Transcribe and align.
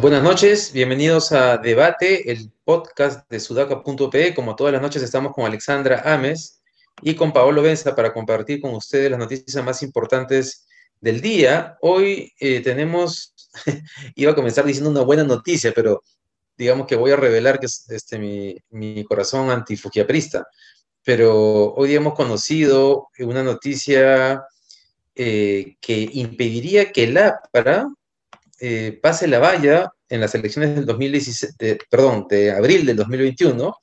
Buenas 0.00 0.22
noches, 0.22 0.72
bienvenidos 0.72 1.32
a 1.32 1.58
Debate, 1.58 2.30
el 2.30 2.52
podcast 2.64 3.28
de 3.28 3.40
sudaca.pe. 3.40 4.34
Como 4.34 4.54
todas 4.54 4.72
las 4.72 4.82
noches 4.82 5.02
estamos 5.02 5.32
con 5.32 5.44
Alexandra 5.44 6.02
Ames 6.04 6.61
y 7.02 7.14
con 7.14 7.32
Paolo 7.32 7.62
Benza 7.62 7.94
para 7.94 8.12
compartir 8.12 8.60
con 8.60 8.74
ustedes 8.74 9.10
las 9.10 9.18
noticias 9.18 9.64
más 9.64 9.82
importantes 9.82 10.66
del 11.00 11.20
día. 11.20 11.76
Hoy 11.80 12.32
eh, 12.38 12.60
tenemos, 12.60 13.34
iba 14.14 14.32
a 14.32 14.34
comenzar 14.34 14.64
diciendo 14.64 14.90
una 14.90 15.02
buena 15.02 15.24
noticia, 15.24 15.72
pero 15.74 16.02
digamos 16.56 16.86
que 16.86 16.96
voy 16.96 17.10
a 17.10 17.16
revelar 17.16 17.58
que 17.58 17.66
es 17.66 17.84
este, 17.90 18.18
mi, 18.18 18.56
mi 18.70 19.04
corazón 19.04 19.50
antifugiaprista. 19.50 20.46
Pero 21.04 21.74
hoy 21.74 21.94
hemos 21.94 22.14
conocido 22.14 23.08
una 23.18 23.42
noticia 23.42 24.44
eh, 25.16 25.76
que 25.80 26.08
impediría 26.12 26.92
que 26.92 27.04
el 27.04 27.18
APRA 27.18 27.88
eh, 28.60 28.98
pase 29.02 29.26
la 29.26 29.40
valla 29.40 29.92
en 30.08 30.20
las 30.20 30.36
elecciones 30.36 30.76
del 30.76 30.86
2017, 30.86 31.78
perdón, 31.90 32.26
de 32.30 32.52
abril 32.52 32.86
del 32.86 32.96
2021 32.96 33.76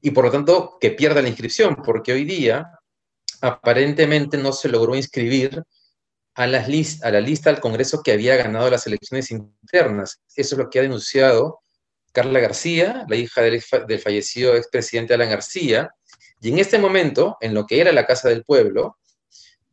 y 0.00 0.10
por 0.10 0.24
lo 0.24 0.30
tanto 0.30 0.78
que 0.80 0.90
pierda 0.90 1.22
la 1.22 1.28
inscripción, 1.28 1.76
porque 1.76 2.12
hoy 2.12 2.24
día 2.24 2.70
aparentemente 3.40 4.36
no 4.38 4.52
se 4.52 4.68
logró 4.68 4.94
inscribir 4.94 5.62
a, 6.34 6.46
las 6.46 6.68
a 7.02 7.10
la 7.10 7.20
lista 7.20 7.50
al 7.50 7.60
Congreso 7.60 8.02
que 8.02 8.12
había 8.12 8.36
ganado 8.36 8.70
las 8.70 8.86
elecciones 8.86 9.30
internas. 9.30 10.20
Eso 10.34 10.54
es 10.54 10.58
lo 10.58 10.70
que 10.70 10.78
ha 10.78 10.82
denunciado 10.82 11.60
Carla 12.12 12.40
García, 12.40 13.04
la 13.08 13.16
hija 13.16 13.42
del, 13.42 13.62
del 13.86 13.98
fallecido 14.00 14.56
expresidente 14.56 15.14
Alan 15.14 15.30
García, 15.30 15.90
y 16.40 16.50
en 16.50 16.58
este 16.58 16.78
momento, 16.78 17.36
en 17.40 17.54
lo 17.54 17.66
que 17.66 17.80
era 17.80 17.92
la 17.92 18.06
Casa 18.06 18.28
del 18.28 18.44
Pueblo, 18.44 18.98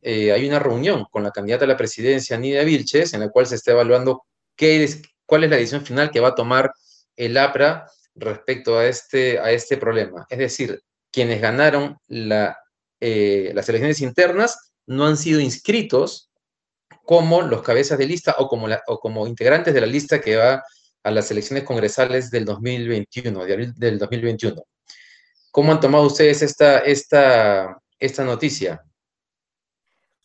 eh, 0.02 0.31
hay 0.31 0.47
una 0.47 0.59
reunión 0.59 1.06
con 1.09 1.23
la 1.23 1.31
candidata 1.31 1.66
a 1.66 1.67
la 1.67 1.78
presidencia, 1.78 2.38
Nidia 2.38 2.64
Vilches, 2.64 3.14
en 3.14 3.22
la 3.22 3.30
cual 3.30 3.47
se 3.47 3.56
está 3.56 3.72
evaluando 3.72 4.23
es, 4.58 5.02
cuál 5.25 5.44
es 5.44 5.50
la 5.50 5.56
decisión 5.58 5.86
final 5.86 6.12
que 6.12 6.19
va 6.19 6.30
a 6.30 6.36
tomar 6.36 6.72
el 7.16 7.38
APRA 7.38 7.89
respecto 8.17 8.77
a 8.77 8.85
este, 8.85 9.39
a 9.39 9.51
este 9.51 9.77
problema. 9.77 10.25
Es 10.29 10.39
decir, 10.39 10.81
quienes 11.11 11.41
ganaron 11.41 11.97
eh, 12.09 13.51
las 13.53 13.69
elecciones 13.69 14.01
internas 14.01 14.71
no 14.85 15.05
han 15.05 15.17
sido 15.17 15.39
inscritos 15.39 16.31
como 17.03 17.41
los 17.41 17.61
cabezas 17.61 17.97
de 17.97 18.05
lista 18.05 18.35
o 18.39 18.47
como, 18.47 18.67
como 19.01 19.27
integrantes 19.27 19.73
de 19.73 19.81
la 19.81 19.88
lista 19.88 20.19
que 20.19 20.35
va 20.35 20.63
a 21.03 21.11
las 21.11 21.31
elecciones 21.31 21.63
congresales 21.63 22.29
del 22.31 22.43
2021, 22.43 23.45
del 23.75 23.97
2021. 23.97 24.61
¿Cómo 25.51 25.71
han 25.71 25.79
tomado 25.79 26.05
ustedes 26.05 26.41
esta, 26.41 26.79
esta, 26.79 27.77
esta 27.97 28.23
noticia? 28.23 28.83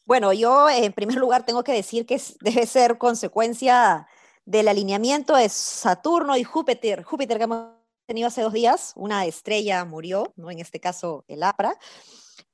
Bueno, 0.04 0.32
yo 0.32 0.68
en 0.68 0.92
primer 0.92 1.16
lugar 1.16 1.46
tengo 1.46 1.62
que 1.62 1.72
decir 1.72 2.04
que 2.04 2.20
debe 2.40 2.66
ser 2.66 2.98
consecuencia 2.98 4.08
del 4.44 4.68
alineamiento 4.68 5.36
de 5.36 5.48
Saturno 5.48 6.36
y 6.36 6.42
Júpiter. 6.42 7.04
Júpiter 7.04 7.38
que 7.38 7.44
hemos 7.44 7.81
tenido 8.06 8.28
hace 8.28 8.42
dos 8.42 8.53
días, 8.53 8.92
una 8.97 9.27
estrella 9.27 9.84
murió, 9.84 10.33
¿no? 10.36 10.50
en 10.50 10.58
este 10.58 10.81
caso 10.81 11.25
el 11.28 11.42
APRA. 11.42 11.78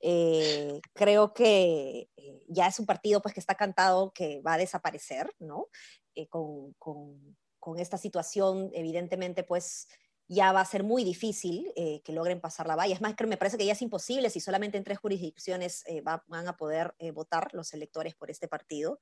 Eh, 0.01 0.79
creo 0.93 1.33
que 1.33 2.09
eh, 2.15 2.43
ya 2.47 2.67
es 2.67 2.79
un 2.79 2.85
partido 2.85 3.21
pues, 3.21 3.33
que 3.33 3.39
está 3.39 3.55
cantado 3.55 4.11
que 4.13 4.41
va 4.41 4.53
a 4.53 4.57
desaparecer, 4.57 5.29
¿no? 5.39 5.67
Eh, 6.15 6.27
con, 6.27 6.73
con, 6.73 7.37
con, 7.59 7.79
esta 7.79 7.97
situación, 7.97 8.69
evidentemente, 8.73 9.43
pues 9.43 9.87
ya 10.27 10.51
va 10.51 10.61
a 10.61 10.65
ser 10.65 10.83
muy 10.83 11.03
difícil 11.03 11.73
que 11.75 12.13
logren 12.13 12.39
pasar 12.39 12.67
la 12.67 12.75
valla. 12.75 12.93
Es 12.93 13.01
más, 13.01 13.15
me 13.25 13.35
parece 13.35 13.57
que 13.57 13.65
ya 13.65 13.73
es 13.73 13.81
imposible 13.81 14.29
si 14.29 14.39
solamente 14.39 14.77
en 14.77 14.83
tres 14.83 14.99
jurisdicciones 14.99 15.83
van 16.03 16.47
a 16.47 16.55
poder 16.55 16.93
votar 17.15 17.51
los 17.53 17.73
electores 17.73 18.13
por 18.13 18.29
este 18.29 18.47
partido 18.47 18.99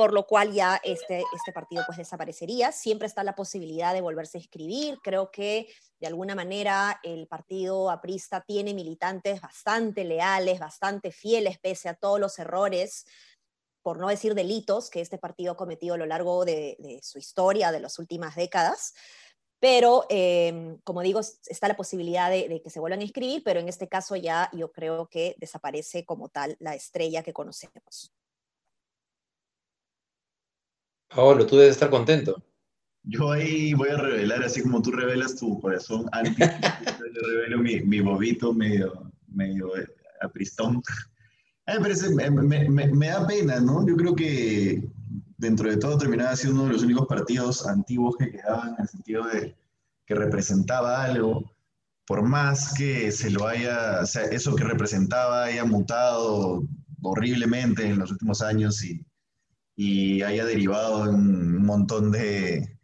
por 0.00 0.14
lo 0.14 0.26
cual 0.26 0.52
ya 0.52 0.80
este, 0.82 1.24
este 1.36 1.52
partido 1.52 1.82
pues 1.86 1.98
desaparecería. 1.98 2.72
Siempre 2.72 3.06
está 3.06 3.22
la 3.22 3.34
posibilidad 3.34 3.92
de 3.92 4.00
volverse 4.00 4.38
a 4.38 4.40
inscribir. 4.40 4.98
Creo 5.02 5.30
que 5.30 5.68
de 6.00 6.06
alguna 6.06 6.34
manera 6.34 6.98
el 7.02 7.26
partido 7.26 7.90
aprista 7.90 8.40
tiene 8.40 8.72
militantes 8.72 9.42
bastante 9.42 10.04
leales, 10.04 10.58
bastante 10.58 11.12
fieles, 11.12 11.58
pese 11.58 11.90
a 11.90 11.94
todos 11.94 12.18
los 12.18 12.38
errores 12.38 13.04
por 13.82 13.98
no 13.98 14.08
decir 14.08 14.34
delitos 14.34 14.90
que 14.90 15.00
este 15.00 15.18
partido 15.18 15.52
ha 15.52 15.56
cometido 15.56 15.94
a 15.94 15.98
lo 15.98 16.06
largo 16.06 16.44
de, 16.44 17.00
su 17.02 17.18
historia, 17.18 17.72
de 17.72 17.80
las 17.80 17.98
últimas 17.98 18.36
décadas. 18.36 18.94
Pero, 19.58 20.06
em, 20.08 20.78
como 20.84 21.02
digo, 21.02 21.20
está 21.20 21.68
la 21.68 21.76
posibilidad 21.76 22.30
de, 22.30 22.48
de, 22.48 22.62
que 22.62 22.70
se 22.70 22.80
vuelvan 22.80 23.00
a 23.00 23.04
inscribir, 23.04 23.42
pero 23.44 23.60
en 23.60 23.68
este 23.68 23.88
caso 23.88 24.16
ya 24.16 24.48
yo 24.54 24.72
creo 24.72 25.08
que 25.08 25.34
desaparece 25.38 26.06
como 26.06 26.30
tal 26.30 26.56
la 26.58 26.74
estrella 26.74 27.22
que 27.22 27.34
conocemos. 27.34 28.14
Paolo, 31.14 31.44
tú 31.46 31.56
debes 31.56 31.72
estar 31.72 31.90
contento. 31.90 32.42
Yo 33.02 33.32
ahí 33.32 33.74
voy 33.74 33.88
a 33.88 33.96
revelar, 33.96 34.42
así 34.44 34.62
como 34.62 34.82
tú 34.82 34.92
revelas 34.92 35.36
tu 35.36 35.58
corazón 35.60 36.06
antes, 36.12 36.36
yo 37.14 37.28
revelo 37.28 37.58
mi, 37.58 37.80
mi, 37.80 38.00
bobito 38.00 38.52
medio, 38.52 39.10
medio 39.26 39.76
eh, 39.76 39.88
apristón. 40.20 40.82
me, 41.66 42.30
me, 42.30 42.88
me, 42.88 43.06
da 43.08 43.26
pena, 43.26 43.58
¿no? 43.58 43.86
Yo 43.86 43.96
creo 43.96 44.14
que 44.14 44.82
dentro 45.38 45.70
de 45.70 45.78
todo 45.78 45.98
terminaba 45.98 46.36
siendo 46.36 46.60
uno 46.60 46.68
de 46.68 46.74
los 46.74 46.82
únicos 46.82 47.06
partidos 47.06 47.66
antiguos 47.66 48.16
que 48.16 48.30
quedaban 48.30 48.74
en 48.74 48.82
el 48.82 48.88
sentido 48.88 49.24
de 49.24 49.56
que 50.06 50.14
representaba 50.14 51.02
algo, 51.02 51.50
por 52.06 52.22
más 52.22 52.74
que 52.74 53.10
se 53.10 53.30
lo 53.30 53.46
haya, 53.46 54.00
o 54.02 54.06
sea, 54.06 54.24
eso 54.24 54.54
que 54.54 54.64
representaba 54.64 55.44
haya 55.44 55.64
mutado 55.64 56.62
horriblemente 57.02 57.86
en 57.86 57.98
los 57.98 58.10
últimos 58.10 58.42
años 58.42 58.84
y 58.84 59.04
y 59.76 60.22
haya 60.22 60.44
derivado 60.44 61.04
en 61.04 61.14
un 61.14 61.64
montón 61.64 62.10
de 62.10 62.78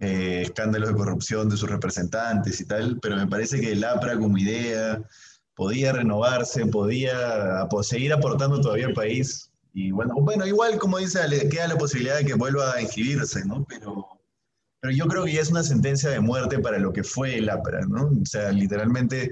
eh, 0.00 0.42
escándalos 0.42 0.90
de 0.90 0.94
corrupción 0.94 1.48
de 1.48 1.56
sus 1.56 1.70
representantes 1.70 2.60
y 2.60 2.66
tal, 2.66 2.98
pero 3.00 3.16
me 3.16 3.26
parece 3.26 3.60
que 3.60 3.72
el 3.72 3.82
APRA 3.82 4.18
como 4.18 4.36
idea 4.36 5.02
podía 5.54 5.92
renovarse, 5.92 6.66
podía 6.66 7.66
seguir 7.82 8.12
aportando 8.12 8.60
todavía 8.60 8.86
al 8.86 8.92
país. 8.92 9.50
Y 9.72 9.90
bueno, 9.90 10.14
bueno, 10.20 10.46
igual 10.46 10.78
como 10.78 10.98
dice, 10.98 11.20
queda 11.48 11.68
la 11.68 11.78
posibilidad 11.78 12.18
de 12.18 12.26
que 12.26 12.34
vuelva 12.34 12.74
a 12.74 12.82
inscribirse, 12.82 13.44
¿no? 13.46 13.64
Pero, 13.66 14.06
pero 14.80 14.94
yo 14.94 15.06
creo 15.06 15.24
que 15.24 15.32
ya 15.32 15.40
es 15.40 15.50
una 15.50 15.62
sentencia 15.62 16.10
de 16.10 16.20
muerte 16.20 16.58
para 16.58 16.78
lo 16.78 16.92
que 16.92 17.02
fue 17.02 17.38
el 17.38 17.48
APRA, 17.48 17.80
¿no? 17.86 18.10
O 18.22 18.26
sea, 18.26 18.52
literalmente 18.52 19.30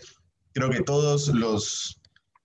creo 0.54 0.70
que 0.70 0.82
todos 0.82 1.28
los 1.28 2.00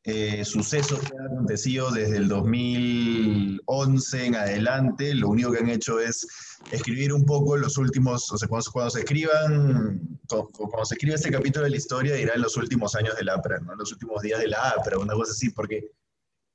eh, 0.10 0.44
sucesos 0.44 1.00
que 1.00 1.16
han 1.16 1.28
acontecido 1.28 1.92
desde 1.92 2.18
el 2.18 2.28
2011 2.28 4.26
en 4.26 4.36
adelante, 4.36 5.14
lo 5.14 5.30
único 5.30 5.52
que 5.52 5.60
han 5.60 5.70
hecho 5.70 6.00
es 6.00 6.28
escribir 6.72 7.14
un 7.14 7.26
poco 7.26 7.56
los 7.58 7.78
últimos, 7.78 8.32
o 8.32 8.38
sea, 8.38 8.48
cuando, 8.48 8.90
se 8.90 9.00
escriban, 9.02 10.02
cuando, 10.28 10.86
se 10.86 10.96
escribe 10.96 11.16
este 11.16 11.32
capítulo 11.32 11.66
de 11.66 11.72
la 11.72 11.78
historia, 11.78 12.16
dirá 12.16 12.34
en 12.34 12.42
los 12.42 12.58
últimos 12.58 12.96
años 12.96 13.16
del 13.18 13.30
APRA, 13.30 13.60
¿no? 13.60 13.76
los 13.76 13.92
últimos 13.92 14.22
días 14.24 14.40
de 14.40 14.48
la 14.48 14.70
APRA, 14.70 14.98
una 14.98 15.14
cosa 15.14 15.32
así, 15.32 15.52
porque 15.52 15.92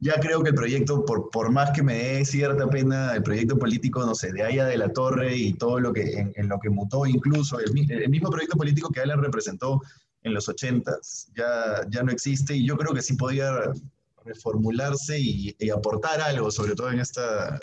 ya 0.00 0.14
creo 0.20 0.42
que 0.42 0.48
el 0.48 0.56
proyecto, 0.56 1.04
por, 1.04 1.30
por 1.30 1.52
más 1.52 1.70
que 1.70 1.82
me 1.82 1.94
dé 1.94 2.24
cierta 2.24 2.68
pena, 2.68 3.14
el 3.14 3.22
proyecto 3.22 3.56
político, 3.56 4.04
no 4.04 4.16
sé, 4.16 4.32
de 4.32 4.42
Aya 4.42 4.66
de 4.66 4.78
la 4.78 4.92
Torre 4.92 5.36
y 5.36 5.54
todo 5.54 5.78
lo 5.78 5.92
que, 5.92 6.32
en, 6.34 6.48
lo 6.48 6.58
que 6.58 6.70
mutó 6.70 7.06
incluso, 7.06 7.60
el, 7.60 7.90
el 7.90 8.10
mismo 8.10 8.30
proyecto 8.30 8.56
político 8.56 8.90
que 8.90 9.00
Alan 9.00 9.22
representó 9.22 9.80
en 10.24 10.34
los 10.34 10.48
ochentas, 10.48 11.30
ya, 11.36 11.86
ya 11.88 12.02
no 12.02 12.10
existe 12.10 12.56
y 12.56 12.66
yo 12.66 12.76
creo 12.76 12.92
que 12.92 13.02
sí 13.02 13.14
podía 13.14 13.52
reformularse 14.24 15.18
y, 15.18 15.70
aportar 15.70 16.20
algo, 16.20 16.50
sobre 16.50 16.74
todo 16.74 16.90
en 16.90 17.00
esta... 17.00 17.60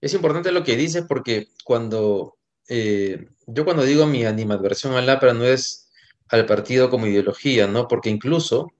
Es 0.00 0.12
importante 0.12 0.52
lo 0.52 0.62
que 0.62 0.76
dices 0.76 1.04
porque 1.08 1.48
cuando 1.64 2.36
eh, 2.68 3.26
yo 3.46 3.64
cuando 3.64 3.82
digo 3.82 4.06
mi 4.06 4.24
animadversión 4.24 4.94
al 4.94 5.08
APRA 5.08 5.34
no 5.34 5.44
es 5.44 5.90
al 6.28 6.46
partido 6.46 6.90
como 6.90 7.06
ideología, 7.06 7.66
¿no? 7.66 7.88
Porque 7.88 8.10
incluso 8.10 8.72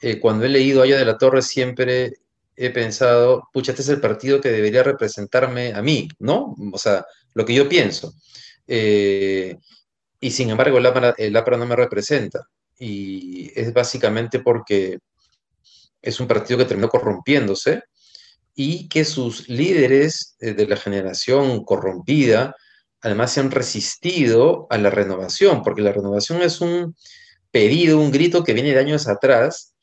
eh, 0.00 0.20
cuando 0.20 0.44
he 0.44 0.48
leído 0.48 0.82
Aya 0.82 0.98
de 0.98 1.04
la 1.04 1.18
Torre 1.18 1.42
siempre 1.42 2.14
he 2.56 2.70
pensado, 2.70 3.48
pucha, 3.52 3.72
este 3.72 3.82
es 3.82 3.88
el 3.88 4.00
partido 4.00 4.40
que 4.40 4.50
debería 4.50 4.82
representarme 4.82 5.72
a 5.72 5.82
mí, 5.82 6.08
¿no? 6.18 6.54
O 6.72 6.78
sea, 6.78 7.06
lo 7.34 7.44
que 7.44 7.54
yo 7.54 7.68
pienso. 7.68 8.12
Eh, 8.66 9.56
y 10.20 10.30
sin 10.30 10.50
embargo 10.50 10.78
el 10.78 10.86
APRA, 10.86 11.56
no 11.56 11.66
me 11.66 11.76
representa. 11.76 12.46
Y 12.78 13.50
es 13.58 13.72
básicamente 13.72 14.40
porque 14.40 14.98
es 16.02 16.20
un 16.20 16.26
partido 16.26 16.58
que 16.58 16.64
terminó 16.64 16.88
corrompiéndose 16.88 17.82
y 18.54 18.88
que 18.88 19.04
sus 19.04 19.48
líderes 19.48 20.36
eh, 20.40 20.52
de 20.52 20.66
la 20.66 20.76
generación 20.76 21.64
corrompida 21.64 22.54
además 23.02 23.32
se 23.32 23.40
han 23.40 23.50
resistido 23.50 24.66
a 24.70 24.78
la 24.78 24.90
renovación, 24.90 25.62
porque 25.62 25.82
la 25.82 25.92
renovación 25.92 26.42
es 26.42 26.60
un 26.60 26.94
pedido, 27.50 27.98
un 27.98 28.10
grito 28.10 28.44
que 28.44 28.52
viene 28.52 28.72
de 28.72 28.78
años 28.78 29.08
atrás 29.08 29.74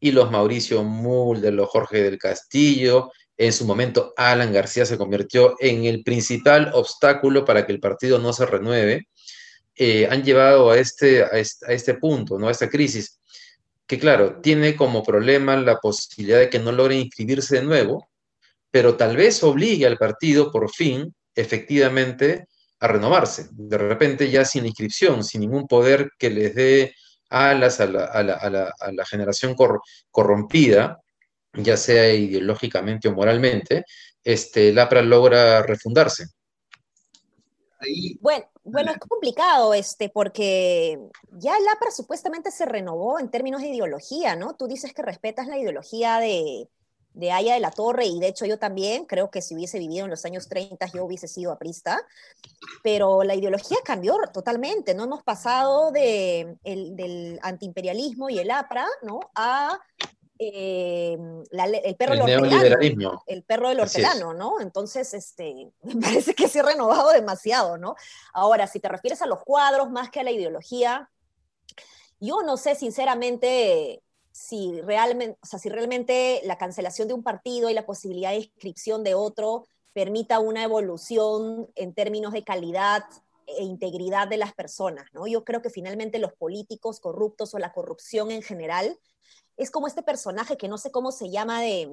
y 0.00 0.12
los 0.12 0.30
Mauricio 0.30 0.82
Mulder, 0.82 1.52
los 1.52 1.68
Jorge 1.68 2.02
del 2.02 2.18
Castillo. 2.18 3.10
En 3.36 3.52
su 3.52 3.66
momento, 3.66 4.12
Alan 4.16 4.52
García 4.52 4.84
se 4.84 4.98
convirtió 4.98 5.54
en 5.60 5.84
el 5.84 6.02
principal 6.02 6.70
obstáculo 6.74 7.44
para 7.44 7.66
que 7.66 7.72
el 7.72 7.80
partido 7.80 8.18
no 8.18 8.32
se 8.32 8.46
renueve. 8.46 9.08
Eh, 9.74 10.06
han 10.10 10.22
llevado 10.22 10.70
a 10.70 10.78
este, 10.78 11.24
a 11.24 11.30
este, 11.38 11.94
punto, 11.94 12.38
¿no? 12.38 12.48
a 12.48 12.50
esta 12.50 12.68
crisis, 12.68 13.20
que 13.86 13.98
claro, 13.98 14.40
tiene 14.40 14.76
como 14.76 15.02
problema 15.02 15.56
la 15.56 15.78
posibilidad 15.78 16.38
de 16.38 16.50
que 16.50 16.58
no 16.58 16.72
logre 16.72 16.96
inscribirse 16.96 17.56
de 17.56 17.62
nuevo, 17.62 18.08
pero 18.70 18.96
tal 18.96 19.16
vez 19.16 19.42
obligue 19.42 19.86
al 19.86 19.98
partido 19.98 20.50
por 20.50 20.70
fin, 20.70 21.14
efectivamente, 21.34 22.48
a 22.80 22.88
renovarse. 22.88 23.48
De 23.52 23.78
repente 23.78 24.30
ya 24.30 24.44
sin 24.44 24.66
inscripción, 24.66 25.24
sin 25.24 25.42
ningún 25.42 25.66
poder 25.66 26.10
que 26.18 26.30
les 26.30 26.54
dé 26.54 26.94
alas 27.30 27.80
a 27.80 27.86
la, 27.86 28.04
a 28.04 28.92
la, 28.92 29.04
generación 29.06 29.56
corrompida, 30.10 31.00
ya 31.54 31.76
sea 31.76 32.12
ideológicamente 32.12 33.08
o 33.08 33.14
moralmente, 33.14 33.84
este, 34.22 34.68
el 34.68 34.78
APRA 34.78 35.02
logra 35.02 35.62
refundarse. 35.62 36.26
Bueno, 38.20 38.44
bueno, 38.64 38.92
es 38.92 38.98
complicado, 38.98 39.74
este, 39.74 40.08
porque 40.08 40.98
ya 41.32 41.56
el 41.56 41.68
APRA 41.68 41.90
supuestamente 41.90 42.50
se 42.50 42.64
renovó 42.64 43.18
en 43.18 43.30
términos 43.30 43.60
de 43.60 43.68
ideología, 43.68 44.36
¿no? 44.36 44.54
Tú 44.54 44.68
dices 44.68 44.92
que 44.94 45.02
respetas 45.02 45.48
la 45.48 45.58
ideología 45.58 46.18
de, 46.18 46.68
de 47.14 47.32
Aya 47.32 47.54
de 47.54 47.60
la 47.60 47.72
Torre, 47.72 48.06
y 48.06 48.20
de 48.20 48.28
hecho 48.28 48.46
yo 48.46 48.58
también 48.58 49.04
creo 49.06 49.30
que 49.30 49.42
si 49.42 49.54
hubiese 49.54 49.78
vivido 49.78 50.04
en 50.04 50.10
los 50.10 50.24
años 50.24 50.48
30 50.48 50.86
yo 50.94 51.04
hubiese 51.04 51.28
sido 51.28 51.50
aprista, 51.50 52.00
pero 52.82 53.24
la 53.24 53.34
ideología 53.34 53.78
cambió 53.84 54.16
totalmente, 54.32 54.94
¿no? 54.94 55.04
Hemos 55.04 55.22
pasado 55.22 55.90
de, 55.90 56.56
el, 56.62 56.96
del 56.96 57.40
antiimperialismo 57.42 58.30
y 58.30 58.38
el 58.38 58.50
APRA, 58.50 58.86
¿no? 59.02 59.20
A 59.34 59.80
eh, 60.44 61.18
el 61.52 61.96
perro 61.96 62.14
del 62.14 62.22
hortelano, 62.22 63.22
el 63.26 63.44
perro 63.44 63.68
del 63.68 63.80
hortelano, 63.80 64.34
¿no? 64.34 64.60
Entonces, 64.60 65.14
este, 65.14 65.70
me 65.82 65.96
parece 65.96 66.34
que 66.34 66.48
se 66.48 66.60
ha 66.60 66.64
renovado 66.64 67.10
demasiado, 67.10 67.78
¿no? 67.78 67.94
Ahora, 68.32 68.66
si 68.66 68.80
te 68.80 68.88
refieres 68.88 69.22
a 69.22 69.26
los 69.26 69.42
cuadros 69.44 69.90
más 69.90 70.10
que 70.10 70.20
a 70.20 70.24
la 70.24 70.32
ideología, 70.32 71.10
yo 72.18 72.42
no 72.42 72.56
sé 72.56 72.74
sinceramente 72.74 74.02
si 74.32 74.80
realmente, 74.80 75.38
o 75.42 75.46
sea, 75.46 75.58
si 75.58 75.68
realmente 75.68 76.40
la 76.44 76.58
cancelación 76.58 77.06
de 77.06 77.14
un 77.14 77.22
partido 77.22 77.70
y 77.70 77.74
la 77.74 77.86
posibilidad 77.86 78.30
de 78.30 78.38
inscripción 78.38 79.04
de 79.04 79.14
otro 79.14 79.66
permita 79.92 80.40
una 80.40 80.64
evolución 80.64 81.70
en 81.76 81.94
términos 81.94 82.32
de 82.32 82.42
calidad 82.42 83.04
e 83.46 83.62
integridad 83.62 84.26
de 84.26 84.38
las 84.38 84.54
personas, 84.54 85.06
¿no? 85.12 85.26
Yo 85.26 85.44
creo 85.44 85.62
que 85.62 85.70
finalmente 85.70 86.18
los 86.18 86.32
políticos 86.32 86.98
corruptos 86.98 87.54
o 87.54 87.58
la 87.58 87.72
corrupción 87.72 88.30
en 88.30 88.42
general 88.42 88.98
es 89.56 89.70
como 89.70 89.86
este 89.86 90.02
personaje 90.02 90.56
que 90.56 90.68
no 90.68 90.78
sé 90.78 90.90
cómo 90.90 91.12
se 91.12 91.30
llama 91.30 91.60
de, 91.60 91.88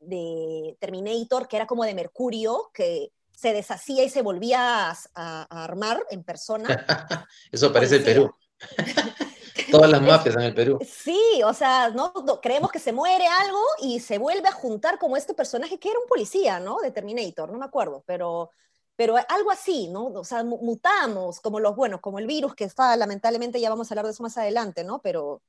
de 0.00 0.76
Terminator, 0.80 1.48
que 1.48 1.56
era 1.56 1.66
como 1.66 1.84
de 1.84 1.94
Mercurio, 1.94 2.70
que 2.72 3.12
se 3.36 3.52
deshacía 3.52 4.02
y 4.02 4.08
se 4.08 4.22
volvía 4.22 4.90
a, 5.14 5.64
armar 5.64 6.04
en 6.10 6.24
persona. 6.24 6.66
Eso 7.52 7.72
parece 7.72 7.96
el 7.96 8.04
Perú. 8.04 8.34
Todas 9.70 9.90
las 9.90 10.00
mafias 10.00 10.36
en 10.36 10.42
el 10.42 10.54
Perú. 10.54 10.78
Sí, 10.86 11.42
o 11.44 11.52
sea, 11.52 11.90
¿no? 11.90 12.12
creemos 12.40 12.70
que 12.70 12.78
se 12.78 12.92
muere 12.92 13.26
algo 13.26 13.60
y 13.82 14.00
se 14.00 14.18
vuelve 14.18 14.48
a 14.48 14.52
juntar 14.52 14.98
como 14.98 15.16
este 15.16 15.34
personaje 15.34 15.78
que 15.78 15.90
era 15.90 15.98
un 15.98 16.06
policía, 16.06 16.60
¿no? 16.60 16.78
De 16.80 16.92
Terminator, 16.92 17.50
no 17.50 17.58
me 17.58 17.64
acuerdo, 17.64 18.02
pero, 18.06 18.50
pero 18.94 19.16
algo 19.16 19.50
así, 19.50 19.88
¿no? 19.88 20.06
O 20.06 20.24
sea, 20.24 20.44
mutamos 20.44 21.40
como 21.40 21.60
los 21.60 21.74
buenos, 21.74 22.00
como 22.00 22.18
el 22.18 22.26
virus 22.26 22.54
que 22.54 22.64
está, 22.64 22.96
lamentablemente 22.96 23.60
ya 23.60 23.70
vamos 23.70 23.90
a 23.90 23.94
hablar 23.94 24.06
de 24.06 24.12
eso 24.12 24.22
más 24.22 24.38
adelante, 24.38 24.84
¿no? 24.84 25.00
Pero, 25.02 25.42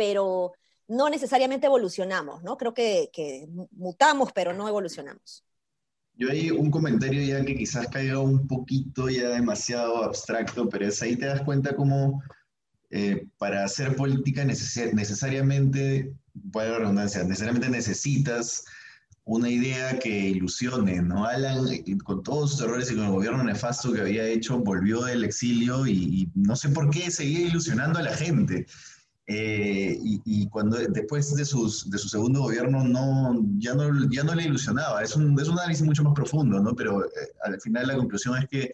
pero 0.00 0.54
no 0.88 1.10
necesariamente 1.10 1.66
evolucionamos, 1.66 2.42
¿no? 2.42 2.56
Creo 2.56 2.72
que, 2.72 3.10
que 3.12 3.46
mutamos, 3.72 4.32
pero 4.32 4.54
no 4.54 4.66
evolucionamos. 4.66 5.44
Yo 6.14 6.30
hay 6.30 6.50
un 6.50 6.70
comentario 6.70 7.22
ya 7.22 7.44
que 7.44 7.54
quizás 7.54 7.86
caiga 7.88 8.18
un 8.18 8.48
poquito 8.48 9.10
ya 9.10 9.28
demasiado 9.28 10.02
abstracto, 10.02 10.70
pero 10.70 10.86
es 10.86 11.02
ahí 11.02 11.16
te 11.16 11.26
das 11.26 11.42
cuenta 11.42 11.76
cómo 11.76 12.22
eh, 12.88 13.26
para 13.36 13.62
hacer 13.62 13.94
política 13.94 14.42
necesariamente, 14.42 16.14
para 16.50 16.70
la 16.70 16.78
redundancia, 16.78 17.22
necesariamente 17.24 17.68
necesitas 17.68 18.64
una 19.24 19.50
idea 19.50 19.98
que 19.98 20.08
ilusione, 20.08 21.02
¿no? 21.02 21.26
Alan, 21.26 21.68
eh, 21.68 21.84
con 22.02 22.22
todos 22.22 22.52
sus 22.52 22.62
errores 22.62 22.90
y 22.90 22.94
con 22.94 23.04
el 23.04 23.10
gobierno 23.10 23.44
nefasto 23.44 23.92
que 23.92 24.00
había 24.00 24.26
hecho, 24.26 24.60
volvió 24.60 25.02
del 25.02 25.24
exilio 25.24 25.86
y, 25.86 26.30
no 26.34 26.56
sé 26.56 26.70
por 26.70 26.88
qué 26.88 27.10
seguía 27.10 27.48
ilusionando 27.48 27.98
a 27.98 28.02
la 28.02 28.16
gente. 28.16 28.66
Eh, 29.32 29.96
y, 30.02 30.48
cuando 30.48 30.76
después 30.76 31.32
de, 31.36 31.44
sus, 31.44 31.88
de 31.88 31.98
su 31.98 32.08
segundo 32.08 32.40
gobierno 32.40 32.82
no, 32.82 33.40
ya, 33.58 33.74
no, 33.74 33.88
ya 34.10 34.24
no 34.24 34.34
le 34.34 34.42
ilusionaba. 34.42 35.04
Es 35.04 35.14
un, 35.14 35.38
es 35.38 35.46
un 35.46 35.56
análisis 35.56 35.86
mucho 35.86 36.02
más 36.02 36.14
profundo, 36.14 36.58
¿no? 36.58 36.74
Pero 36.74 37.04
al 37.44 37.60
final 37.60 37.86
la 37.86 37.96
conclusión 37.96 38.36
es 38.38 38.48
que 38.48 38.72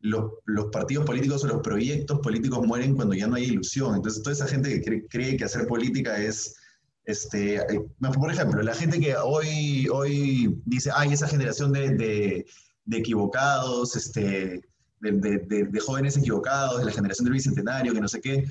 los, 0.00 0.32
partidos 0.70 1.06
políticos 1.06 1.42
o 1.44 1.46
los 1.46 1.62
proyectos 1.62 2.20
políticos 2.20 2.66
mueren 2.66 2.94
cuando 2.94 3.14
ya 3.14 3.26
no 3.26 3.36
hay 3.36 3.44
ilusión. 3.44 3.94
Entonces, 3.94 4.22
toda 4.22 4.34
esa 4.34 4.46
gente 4.46 4.82
que 4.82 5.06
cree, 5.06 5.38
que 5.38 5.44
hacer 5.44 5.66
política 5.66 6.18
es, 6.18 6.54
este, 7.06 7.56
eh, 7.56 7.80
por 7.98 8.30
ejemplo, 8.30 8.60
la 8.60 8.74
gente 8.74 9.00
que 9.00 9.16
hoy, 9.16 9.88
hoy 9.90 10.60
dice, 10.66 10.90
ay, 10.94 11.14
esa 11.14 11.28
generación 11.28 11.72
de, 11.72 12.44
equivocados, 12.90 13.96
este, 13.96 14.60
de, 15.00 15.80
jóvenes 15.80 16.18
equivocados, 16.18 16.80
de 16.80 16.84
la 16.84 16.92
generación 16.92 17.24
del 17.24 17.32
bicentenario, 17.32 17.94
que 17.94 18.00
no 18.02 18.08
sé 18.08 18.20
qué, 18.20 18.44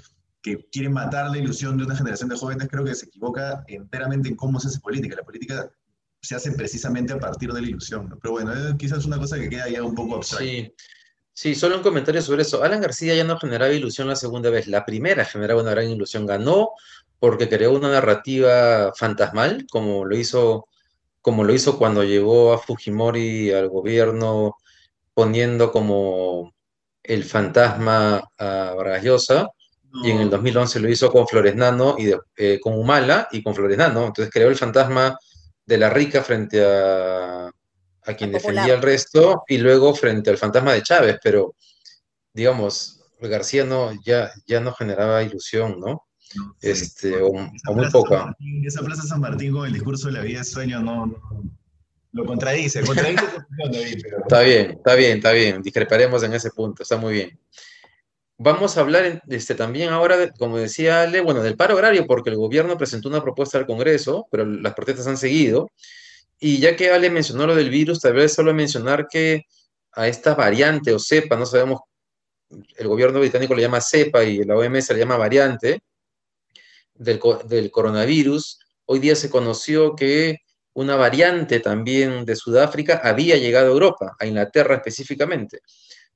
que 0.43 0.67
quieren 0.71 0.93
matar 0.93 1.31
la 1.31 1.37
ilusión 1.39 1.77
de 1.77 1.85
una 1.85 1.95
generación 1.95 2.29
de 2.29 2.35
jóvenes, 2.35 2.67
creo 2.69 2.83
que 2.83 2.93
se 2.93 3.07
equivoca 3.07 3.63
enteramente 3.67 4.29
en 4.29 4.35
cómo 4.35 4.59
se 4.59 4.67
hace 4.67 4.79
política. 4.81 5.15
La 5.15 5.23
política 5.23 5.71
se 6.21 6.35
hace 6.35 6.51
precisamente 6.51 7.13
a 7.13 7.17
partir 7.17 7.51
de 7.51 7.61
la 7.61 7.67
ilusión. 7.67 8.09
Pero 8.21 8.33
bueno, 8.33 8.53
quizás 8.77 8.99
es 8.99 9.05
una 9.05 9.17
cosa 9.17 9.39
que 9.39 9.49
queda 9.49 9.69
ya 9.69 9.81
un 9.81 9.95
poco 9.95 10.17
abstracta. 10.17 10.45
Sí. 10.45 10.73
Sí, 11.35 11.55
solo 11.55 11.77
un 11.77 11.81
comentario 11.81 12.21
sobre 12.21 12.43
eso. 12.43 12.63
Alan 12.63 12.79
García 12.79 13.15
ya 13.15 13.23
no 13.23 13.39
generaba 13.39 13.73
ilusión 13.73 14.07
la 14.07 14.15
segunda 14.15 14.51
vez. 14.51 14.67
La 14.67 14.85
primera 14.85 15.25
generaba 15.25 15.61
una 15.61 15.71
gran 15.71 15.89
ilusión. 15.89 16.27
Ganó 16.27 16.73
porque 17.19 17.49
creó 17.49 17.71
una 17.71 17.89
narrativa 17.89 18.93
fantasmal, 18.95 19.65
como 19.71 20.05
lo 20.05 20.15
hizo, 20.15 20.67
como 21.21 21.43
lo 21.43 21.53
hizo 21.53 21.79
cuando 21.79 22.03
llegó 22.03 22.53
a 22.53 22.59
Fujimori 22.59 23.51
al 23.51 23.69
gobierno, 23.69 24.57
poniendo 25.15 25.71
como 25.71 26.53
el 27.01 27.23
fantasma 27.23 28.29
a 28.37 28.73
Vargas 28.75 29.03
Llosa. 29.03 29.49
Y 30.03 30.09
en 30.09 30.21
el 30.21 30.29
2011 30.29 30.79
lo 30.79 30.89
hizo 30.89 31.11
con 31.11 31.27
Flores 31.27 31.55
Nano 31.55 31.95
y 31.99 32.11
eh, 32.37 32.59
con 32.59 32.73
Humala 32.73 33.27
y 33.31 33.43
con 33.43 33.53
Flores 33.53 33.77
Nano. 33.77 34.07
Entonces 34.07 34.33
creó 34.33 34.49
el 34.49 34.55
fantasma 34.55 35.17
de 35.65 35.77
la 35.77 35.89
rica 35.89 36.23
frente 36.23 36.65
a 36.65 37.51
a 38.05 38.13
quien 38.13 38.31
defendía 38.31 38.73
al 38.73 38.81
resto, 38.81 39.43
y 39.47 39.57
luego 39.57 39.93
frente 39.95 40.29
al 40.29 40.37
fantasma 40.37 40.73
de 40.73 40.83
Chávez, 40.83 41.17
pero 41.23 41.55
digamos, 42.33 43.01
García 43.19 43.63
no, 43.63 43.91
ya, 44.03 44.31
ya 44.45 44.59
no 44.59 44.73
generaba 44.73 45.23
ilusión, 45.23 45.79
¿no? 45.79 46.05
este, 46.61 47.21
o, 47.21 47.31
muy 47.31 47.89
poca. 47.91 48.35
esa 48.65 48.81
Plaza 48.81 49.03
San 49.03 49.21
Martín 49.21 49.53
con 49.53 49.67
el 49.67 49.73
discurso 49.73 50.07
de 50.07 50.13
la 50.13 50.21
vida 50.21 50.39
de 50.39 50.45
sueño 50.45 50.81
no, 50.81 51.15
lo 52.11 52.25
contradice, 52.25 52.83
contradice 52.83 53.23
Está 54.23 54.41
bien, 54.41 54.71
está 54.71 54.95
bien, 54.95 55.17
está 55.17 55.31
bien, 55.31 55.61
discreparemos 55.61 56.23
en 56.23 56.33
ese 56.33 56.49
punto, 56.51 56.83
está 56.83 56.97
muy 56.97 57.13
bien. 57.13 57.39
Vamos 58.37 58.77
a 58.77 58.81
hablar 58.81 59.21
este, 59.29 59.55
también 59.55 59.89
ahora, 59.89 60.31
como 60.33 60.57
decía 60.57 61.03
Ale, 61.03 61.21
bueno, 61.21 61.41
del 61.43 61.55
paro 61.55 61.75
agrario, 61.75 62.05
porque 62.07 62.31
el 62.31 62.35
gobierno 62.37 62.77
presentó 62.77 63.07
una 63.07 63.21
propuesta 63.21 63.57
al 63.57 63.67
Congreso, 63.67 64.27
pero 64.31 64.45
las 64.45 64.73
protestas 64.73 65.07
han 65.07 65.17
seguido. 65.17 65.69
Y 66.39 66.59
ya 66.59 66.75
que 66.75 66.91
Ale 66.91 67.09
mencionó 67.09 67.47
lo 67.47 67.55
del 67.55 67.69
virus, 67.69 67.99
tal 68.01 68.13
vez 68.13 68.33
solo 68.33 68.53
mencionar 68.53 69.07
que 69.07 69.43
a 69.93 70.07
esta 70.07 70.35
variante 70.35 70.93
o 70.93 70.99
cepa, 70.99 71.37
no 71.37 71.45
sabemos, 71.45 71.81
el 72.77 72.87
gobierno 72.87 73.19
británico 73.19 73.55
le 73.55 73.61
llama 73.61 73.81
cepa 73.81 74.23
y 74.23 74.43
la 74.43 74.55
OMS 74.55 74.89
le 74.91 74.99
llama 74.99 75.17
variante 75.17 75.81
del, 76.93 77.19
del 77.45 77.71
coronavirus, 77.71 78.59
hoy 78.85 78.99
día 78.99 79.15
se 79.15 79.29
conoció 79.29 79.95
que 79.95 80.39
una 80.73 80.95
variante 80.95 81.59
también 81.59 82.25
de 82.25 82.35
Sudáfrica 82.35 82.99
había 83.03 83.37
llegado 83.37 83.67
a 83.67 83.71
Europa, 83.71 84.15
a 84.19 84.25
Inglaterra 84.25 84.75
específicamente. 84.75 85.59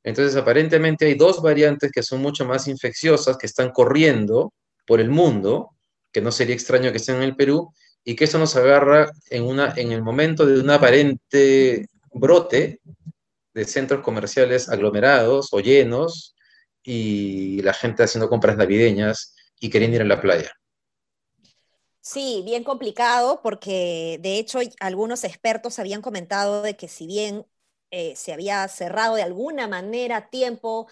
Entonces, 0.07 0.37
aparentemente 0.37 1.05
hay 1.05 1.15
dos 1.15 1.41
variantes 1.41 1.91
que 1.91 2.01
son 2.01 2.21
mucho 2.21 2.45
más 2.45 2.69
infecciosas, 2.69 3.37
que 3.37 3.45
están 3.45 3.71
corriendo 3.71 4.53
por 4.85 5.01
el 5.01 5.09
mundo, 5.09 5.71
que 6.13 6.21
no 6.21 6.31
sería 6.31 6.55
extraño 6.55 6.91
que 6.91 6.97
estén 6.97 7.17
en 7.17 7.23
el 7.23 7.35
Perú, 7.35 7.73
y 8.05 8.15
que 8.15 8.23
eso 8.23 8.39
nos 8.39 8.55
agarra 8.55 9.11
en, 9.29 9.43
una, 9.43 9.73
en 9.75 9.91
el 9.91 10.01
momento 10.01 10.45
de 10.45 10.61
un 10.61 10.69
aparente 10.69 11.87
brote 12.13 12.79
de 13.53 13.65
centros 13.65 14.01
comerciales 14.01 14.69
aglomerados 14.69 15.49
o 15.51 15.59
llenos 15.59 16.37
y 16.81 17.61
la 17.63 17.73
gente 17.73 18.03
haciendo 18.03 18.29
compras 18.29 18.55
navideñas 18.55 19.35
y 19.59 19.69
queriendo 19.69 19.97
ir 19.97 20.03
a 20.03 20.05
la 20.05 20.21
playa. 20.21 20.53
Sí, 21.99 22.43
bien 22.45 22.63
complicado 22.63 23.41
porque 23.43 24.19
de 24.21 24.39
hecho 24.39 24.59
algunos 24.79 25.25
expertos 25.25 25.79
habían 25.79 26.01
comentado 26.01 26.61
de 26.61 26.77
que 26.77 26.87
si 26.87 27.07
bien 27.07 27.45
eh, 27.91 28.15
se 28.15 28.33
había 28.33 28.67
cerrado 28.67 29.15
de 29.15 29.23
alguna 29.23 29.67
manera 29.67 30.17
a 30.17 30.29
tiempo 30.29 30.87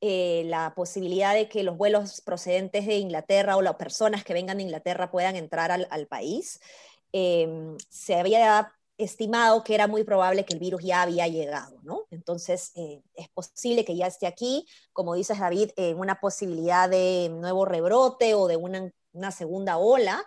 eh, 0.00 0.42
la 0.46 0.74
posibilidad 0.74 1.34
de 1.34 1.48
que 1.48 1.62
los 1.62 1.76
vuelos 1.76 2.20
procedentes 2.20 2.86
de 2.86 2.96
Inglaterra 2.98 3.56
o 3.56 3.62
las 3.62 3.76
personas 3.76 4.24
que 4.24 4.34
vengan 4.34 4.58
de 4.58 4.64
Inglaterra 4.64 5.10
puedan 5.10 5.36
entrar 5.36 5.70
al, 5.72 6.06
país. 6.06 6.60
Em, 7.12 7.76
se 7.88 8.16
había 8.16 8.76
estimado 8.98 9.62
que 9.64 9.74
era 9.74 9.86
muy 9.86 10.04
probable 10.04 10.44
que 10.44 10.54
el 10.54 10.60
virus 10.60 10.82
ya 10.82 11.02
había 11.02 11.28
llegado, 11.28 11.78
¿no? 11.82 12.06
Entonces, 12.10 12.72
eh, 12.76 13.02
es 13.14 13.28
posible 13.30 13.84
que 13.84 13.96
ya 13.96 14.06
esté 14.06 14.26
aquí, 14.26 14.66
como 14.92 15.14
dices 15.14 15.38
David, 15.38 15.70
en 15.76 15.98
una 15.98 16.20
posibilidad 16.20 16.88
de 16.88 17.28
nuevo 17.30 17.64
rebrote 17.64 18.34
o 18.34 18.48
de 18.48 18.56
una, 18.56 18.92
segunda 19.32 19.78
ola, 19.78 20.24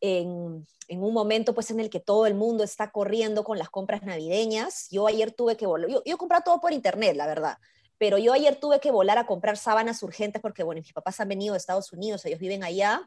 en, 0.00 0.66
un 0.88 1.12
momento 1.12 1.54
pues 1.54 1.70
en 1.70 1.80
el 1.80 1.90
que 1.90 2.00
todo 2.00 2.26
el 2.26 2.34
mundo 2.34 2.64
está 2.64 2.90
corriendo 2.90 3.44
con 3.44 3.58
las 3.58 3.70
compras 3.70 4.02
navideñas. 4.02 4.88
Yo 4.90 5.06
ayer 5.06 5.32
tuve 5.32 5.56
que 5.56 5.66
volar, 5.66 5.88
yo, 5.88 6.02
yo 6.04 6.18
todo 6.44 6.60
por 6.60 6.72
internet, 6.72 7.16
la 7.16 7.26
verdad, 7.26 7.58
pero 7.98 8.16
yo 8.16 8.32
ayer 8.32 8.56
tuve 8.56 8.80
que 8.80 8.90
volar 8.90 9.18
a 9.18 9.26
comprar 9.26 9.56
sábanas 9.56 10.02
urgentes 10.02 10.40
porque, 10.40 10.62
bueno, 10.62 10.80
mis 10.80 10.92
papás 10.92 11.20
han 11.20 11.28
venido 11.28 11.52
de 11.52 11.58
Estados 11.58 11.92
Unidos, 11.92 12.24
ellos 12.24 12.40
viven 12.40 12.64
allá, 12.64 13.06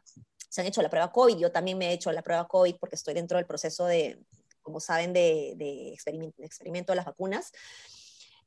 se 0.50 0.62
han 0.62 0.68
hecho 0.68 0.84
la 0.84 0.90
prueba 0.90 1.12
COVID, 1.12 1.36
yo 1.38 1.52
también 1.52 1.80
me 1.80 1.90
he 1.90 1.94
hecho 1.94 2.12
la 2.12 2.22
prueba 2.22 2.48
COVID 2.48 2.76
porque 2.76 2.96
estoy 2.96 3.16
dentro 3.16 3.38
del 3.38 3.48
proceso 3.48 3.86
de, 3.86 4.20
como 4.62 4.80
saben, 4.80 5.12
de, 5.12 5.94
experimento, 5.94 6.92
de 6.92 6.96
las 6.96 7.06
vacunas. 7.06 7.52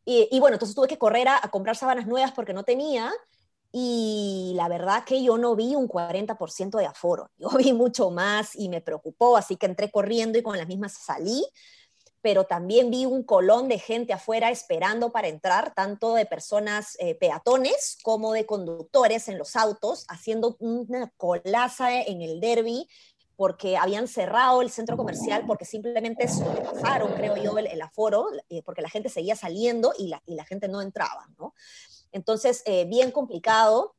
Y, 0.04 0.38
bueno, 0.38 0.54
entonces 0.54 0.76
tuve 0.76 0.86
que 0.86 0.98
correr 0.98 1.26
a, 1.26 1.40
comprar 1.50 1.76
sábanas 1.76 2.06
nuevas 2.06 2.30
porque 2.30 2.52
no 2.52 2.62
tenía. 2.62 3.12
Y 3.78 4.54
la 4.54 4.68
verdad 4.68 5.04
que 5.04 5.22
yo 5.22 5.36
no 5.36 5.54
vi 5.54 5.74
un 5.74 5.86
40% 5.86 6.78
de 6.78 6.86
aforo, 6.86 7.30
yo 7.36 7.50
vi 7.58 7.74
mucho 7.74 8.10
más 8.10 8.56
y 8.56 8.70
me 8.70 8.80
preocupó, 8.80 9.36
así 9.36 9.56
que 9.56 9.66
entré 9.66 9.90
corriendo 9.90 10.38
y 10.38 10.42
con 10.42 10.56
las 10.56 10.66
mismas 10.66 10.94
salí, 10.94 11.46
pero 12.22 12.44
también 12.44 12.90
vi 12.90 13.04
un 13.04 13.22
colón 13.22 13.68
de 13.68 13.78
gente 13.78 14.14
afuera 14.14 14.50
esperando 14.50 15.12
para 15.12 15.28
entrar, 15.28 15.74
tanto 15.74 16.14
de 16.14 16.24
personas 16.24 16.96
eh, 17.00 17.16
peatones 17.16 17.98
como 18.02 18.32
de 18.32 18.46
conductores 18.46 19.28
en 19.28 19.36
los 19.36 19.56
autos, 19.56 20.06
haciendo 20.08 20.56
una 20.58 21.12
colaza 21.18 22.00
en 22.00 22.22
el 22.22 22.40
derby 22.40 22.88
porque 23.36 23.76
habían 23.76 24.08
cerrado 24.08 24.62
el 24.62 24.70
centro 24.70 24.96
comercial 24.96 25.44
porque 25.46 25.66
simplemente 25.66 26.26
sobrepasaron, 26.28 27.12
creo 27.12 27.36
yo, 27.36 27.58
el, 27.58 27.82
aforo, 27.82 28.28
eh, 28.48 28.62
porque 28.62 28.80
la 28.80 28.88
gente 28.88 29.10
seguía 29.10 29.36
saliendo 29.36 29.92
y 29.98 30.08
la, 30.08 30.22
y 30.24 30.34
la 30.34 30.46
gente 30.46 30.66
no 30.66 30.80
entraba, 30.80 31.28
¿no? 31.38 31.52
Entonces, 32.16 32.62
eh, 32.66 32.84
bien 32.86 33.10
complicado, 33.10 33.94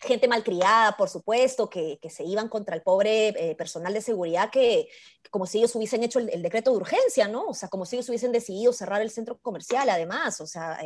gente 0.00 0.28
malcriada, 0.28 0.96
por 0.96 1.08
supuesto, 1.08 1.70
que, 1.70 1.98
que, 2.00 2.10
se 2.10 2.24
iban 2.24 2.48
contra 2.48 2.76
el 2.76 2.82
pobre 2.82 3.28
eh, 3.28 3.54
personal 3.54 3.94
de 3.94 4.00
seguridad, 4.00 4.50
que, 4.50 4.88
como 5.30 5.46
si 5.46 5.58
ellos 5.58 5.74
hubiesen 5.76 6.02
hecho 6.02 6.18
el, 6.18 6.42
decreto 6.42 6.70
de 6.70 6.76
urgencia, 6.76 7.28
¿no? 7.28 7.46
O 7.46 7.54
sea, 7.54 7.68
como 7.68 7.86
si 7.86 7.96
ellos 7.96 8.08
hubiesen 8.08 8.32
decidido 8.32 8.72
cerrar 8.72 9.00
el 9.00 9.10
centro 9.10 9.38
comercial, 9.38 9.88
además, 9.90 10.40
o 10.40 10.46
sea... 10.46 10.78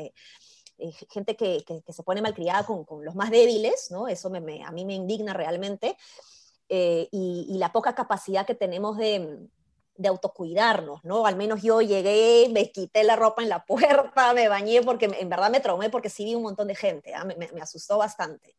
gente 1.11 1.37
que, 1.37 1.65
que, 1.65 1.93
se 1.93 2.03
pone 2.03 2.21
malcriada 2.21 2.65
con, 2.67 2.85
con, 2.85 3.03
los 3.03 3.15
más 3.15 3.31
débiles, 3.31 3.91
¿no? 3.91 4.09
Eso 4.09 4.29
me, 4.29 4.63
a 4.63 4.71
mí 4.73 4.85
me 4.85 4.95
indigna 4.95 5.33
realmente. 5.33 5.97
Eh, 6.69 7.09
y, 7.13 7.57
la 7.59 7.73
poca 7.73 7.95
capacidad 7.95 8.47
que 8.47 8.55
tenemos 8.55 8.97
de, 8.97 9.39
de, 9.99 10.09
autocuidarnos, 10.09 11.05
¿no? 11.05 11.27
Al 11.27 11.37
menos 11.37 11.63
yo 11.63 11.81
llegué, 11.81 12.49
me 12.53 12.71
quité 12.71 13.05
la 13.05 13.17
ropa 13.17 13.43
en 13.43 13.49
la 13.49 13.65
puerta, 13.65 14.33
me 14.35 14.49
bañé 14.49 14.83
porque 14.83 15.07
en 15.07 15.29
verdad 15.29 15.51
me 15.51 15.61
traumé 15.61 15.91
porque 15.91 16.11
sí 16.11 16.25
vi 16.25 16.35
un 16.35 16.43
montón 16.43 16.69
de 16.69 16.75
gente, 16.75 17.15
¿ah? 17.15 17.25
me, 17.25 17.37
me, 17.37 17.61
asustó 17.61 17.99
bastante. 17.99 18.57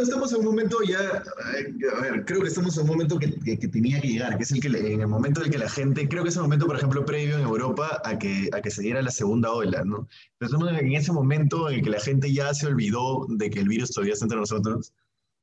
Estamos 0.00 0.32
en 0.32 0.38
un 0.38 0.46
momento 0.46 0.78
ya, 0.88 0.98
a 0.98 2.00
ver, 2.00 2.24
creo 2.24 2.40
que 2.40 2.48
estamos 2.48 2.74
en 2.78 2.84
un 2.84 2.88
momento 2.88 3.18
que, 3.18 3.30
que, 3.58 3.68
tenía 3.68 4.00
que 4.00 4.08
llegar, 4.08 4.38
que 4.38 4.44
es 4.44 4.52
el 4.52 4.60
que 4.60 4.68
en 4.68 5.02
el 5.02 5.06
momento 5.06 5.40
en 5.40 5.46
el 5.46 5.52
que 5.52 5.58
la 5.58 5.68
gente, 5.68 6.08
creo 6.08 6.22
que 6.22 6.30
es 6.30 6.36
el 6.36 6.42
momento, 6.42 6.66
por 6.66 6.76
ejemplo, 6.76 7.04
previo 7.04 7.36
en 7.36 7.44
Europa 7.44 8.00
a 8.02 8.18
que, 8.18 8.48
a 8.54 8.62
que 8.62 8.70
se 8.70 8.80
diera 8.80 9.02
la 9.02 9.10
segunda 9.10 9.52
ola, 9.52 9.84
¿no? 9.84 10.08
estamos 10.40 10.70
en 10.70 10.92
ese 10.94 11.12
momento 11.12 11.68
en 11.68 11.76
el 11.76 11.82
que 11.82 11.90
la 11.90 12.00
gente 12.00 12.32
ya 12.32 12.54
se 12.54 12.68
olvidó 12.68 13.26
de 13.28 13.50
que 13.50 13.60
el 13.60 13.68
virus 13.68 13.90
todavía 13.90 14.14
está 14.14 14.24
entre 14.24 14.38
nosotros, 14.38 14.94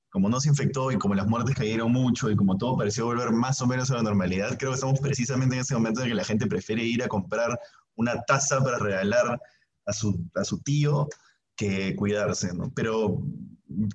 como 0.09 0.29
no 0.29 0.39
se 0.39 0.49
infectó 0.49 0.91
y 0.91 0.97
como 0.97 1.15
las 1.15 1.27
muertes 1.27 1.55
cayeron 1.55 1.91
mucho 1.91 2.29
y 2.29 2.35
como 2.35 2.57
todo 2.57 2.77
pareció 2.77 3.05
volver 3.05 3.31
más 3.31 3.61
o 3.61 3.67
menos 3.67 3.91
a 3.91 3.95
la 3.95 4.03
normalidad, 4.03 4.57
creo 4.57 4.71
que 4.71 4.75
estamos 4.75 4.99
precisamente 4.99 5.55
en 5.55 5.61
ese 5.61 5.75
momento 5.75 6.01
en 6.01 6.09
que 6.09 6.15
la 6.15 6.23
gente 6.23 6.47
prefiere 6.47 6.83
ir 6.83 7.03
a 7.03 7.07
comprar 7.07 7.59
una 7.95 8.21
taza 8.23 8.63
para 8.63 8.79
regalar 8.79 9.39
a 9.85 9.93
su, 9.93 10.19
a 10.35 10.43
su 10.43 10.59
tío 10.61 11.07
que 11.55 11.95
cuidarse, 11.95 12.53
¿no? 12.53 12.71
Pero 12.73 13.21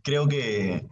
creo 0.03 0.29
que, 0.29 0.87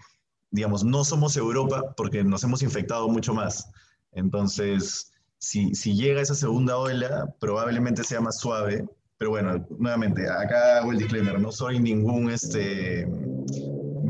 digamos, 0.51 0.85
no 0.85 1.05
somos 1.05 1.37
Europa 1.37 1.95
porque 1.97 2.25
nos 2.25 2.43
hemos 2.45 2.63
infectado 2.63 3.09
mucho 3.09 3.35
más. 3.35 3.71
Entonces, 4.13 5.13
si, 5.39 5.75
si 5.75 5.95
llega 5.95 6.21
esa 6.21 6.35
segunda 6.35 6.77
ola, 6.79 7.35
probablemente 7.39 8.05
sea 8.05 8.21
más 8.21 8.39
suave. 8.39 8.89
Pero 9.19 9.31
bueno, 9.31 9.67
nuevamente, 9.79 10.29
acá 10.29 10.79
hago 10.79 10.93
el 10.93 10.99
disclaimer, 10.99 11.39
no 11.41 11.53
soy 11.53 11.79
ningún 11.79 12.31
este, 12.31 13.07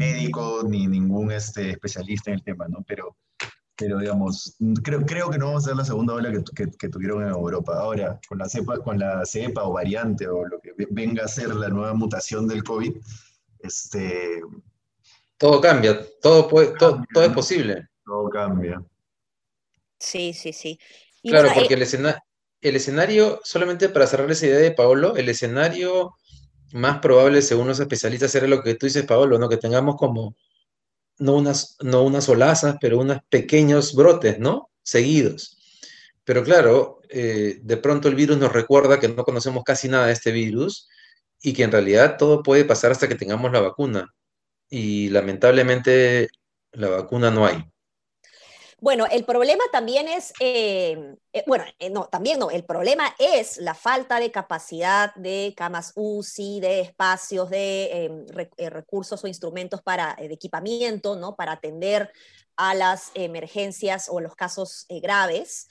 médico 0.03 0.63
ni 0.69 0.87
ningún 0.87 1.31
este, 1.33 1.71
especialista 1.71 2.31
en 2.31 2.39
el 2.39 2.43
tema, 2.43 2.67
¿no? 2.69 2.85
Pero, 2.87 3.17
pero 3.77 3.99
digamos, 3.99 4.57
creo, 4.83 5.05
creo 5.07 5.31
que 5.31 5.39
no 5.39 5.47
vamos 5.47 5.65
a 5.65 5.69
ser 5.69 5.77
la 5.77 5.85
segunda 5.85 6.15
ola 6.15 6.33
que, 6.55 6.67
que, 6.79 6.89
tuvieron 6.89 7.23
en 7.23 7.29
Europa. 7.29 7.79
Ahora, 7.79 8.21
con 8.29 8.39
la, 8.39 8.49
cepa, 8.49 8.79
con 8.79 8.99
la 8.99 9.25
cepa 9.25 9.65
o 9.65 9.73
variante 9.73 10.27
o 10.27 10.45
lo 10.45 10.61
que 10.61 10.73
venga 10.91 11.25
a 11.25 11.29
ser 11.29 11.55
la 11.55 11.69
nueva 11.69 11.95
mutación 11.95 12.47
del 12.49 12.65
COVID, 12.65 12.95
este... 13.61 14.41
Todo 15.37 15.61
cambia, 15.61 16.01
todo, 16.21 16.47
puede, 16.47 16.69
todo, 16.79 17.03
todo, 17.13 17.25
es 17.25 17.33
posible. 17.33 17.89
Todo 18.05 18.29
cambia. 18.31 18.81
Sí, 19.99 20.33
sí, 20.33 20.53
sí. 20.53 20.79
claro, 21.25 21.49
porque 21.53 21.75
el, 21.75 21.83
el 22.61 22.77
escenario, 22.77 23.41
solamente 23.43 23.89
para 23.89 24.07
cerrar 24.07 24.31
esa 24.31 24.47
idea 24.47 24.59
de 24.59 24.71
Paolo, 24.71 25.17
el 25.17 25.29
escenario 25.29 26.15
más 26.73 26.99
probable, 27.01 27.43
según 27.43 27.69
los 27.69 27.81
especialistas, 27.81 28.35
era 28.35 28.47
lo 28.47 28.63
que 28.63 28.75
tú 28.75 28.87
dices, 28.87 29.05
Pablo, 29.05 29.39
¿no? 29.39 29.49
Que 29.49 29.57
tengamos 29.57 29.97
como, 29.97 30.37
no 31.19 31.35
unas, 31.37 31.77
no 31.81 32.03
unas 32.03 32.29
olazas, 32.29 32.77
pero 32.81 32.99
unos 32.99 33.19
pequeños 33.29 33.95
brotes, 33.95 34.39
¿no? 34.39 34.71
Seguidos. 34.83 35.59
Pero 36.25 36.45
claro, 36.45 37.01
eh, 37.09 37.59
de 37.63 37.77
pronto 37.77 38.09
el 38.09 38.15
virus 38.15 38.39
nos 38.39 38.53
recuerda 38.53 39.01
que 39.01 39.09
no 39.09 39.25
conocemos 39.25 39.65
casi 39.65 39.89
nada 39.89 40.07
de 40.07 40.13
este 40.13 40.33
virus 40.33 40.89
y 41.43 41.53
que 41.53 41.65
en 41.65 41.73
realidad 41.73 42.17
todo 42.19 42.43
puede 42.43 42.65
pasar 42.65 42.93
hasta 42.93 43.09
que 43.09 43.17
tengamos 43.17 43.53
la 43.53 43.61
vacuna. 43.61 44.15
Y 44.71 45.11
lamentablemente 45.11 46.29
la 46.73 46.89
vacuna 46.89 47.31
no 47.31 47.47
hay. 47.47 47.72
Bueno, 48.83 49.07
el 49.09 49.25
problema 49.25 49.63
también 49.71 50.09
es, 50.09 50.33
eh, 50.41 51.15
eh, 51.33 51.45
bueno, 51.47 51.65
eh, 51.79 51.89
no, 51.89 52.07
también 52.07 52.41
no, 52.41 52.51
el 52.51 52.65
problema 52.65 53.15
es 53.17 53.59
la 53.59 53.75
falta 53.75 54.19
de 54.19 54.33
capacidad 54.33 55.15
de 55.15 55.55
camas 55.57 55.93
UCI, 55.95 56.59
de 56.59 56.81
espacios, 56.81 57.49
de 57.49 58.07
em, 58.07 58.27
recursos 58.73 59.23
o 59.23 59.29
instrumentos 59.29 59.83
para 59.83 60.17
de 60.17 60.35
equipamiento, 60.35 61.15
¿no? 61.15 61.37
Para 61.37 61.53
atender 61.53 62.11
a 62.57 62.75
las 62.75 63.13
emergencias 63.15 64.09
o 64.11 64.19
los 64.19 64.35
casos 64.35 64.87
graves. 64.89 65.69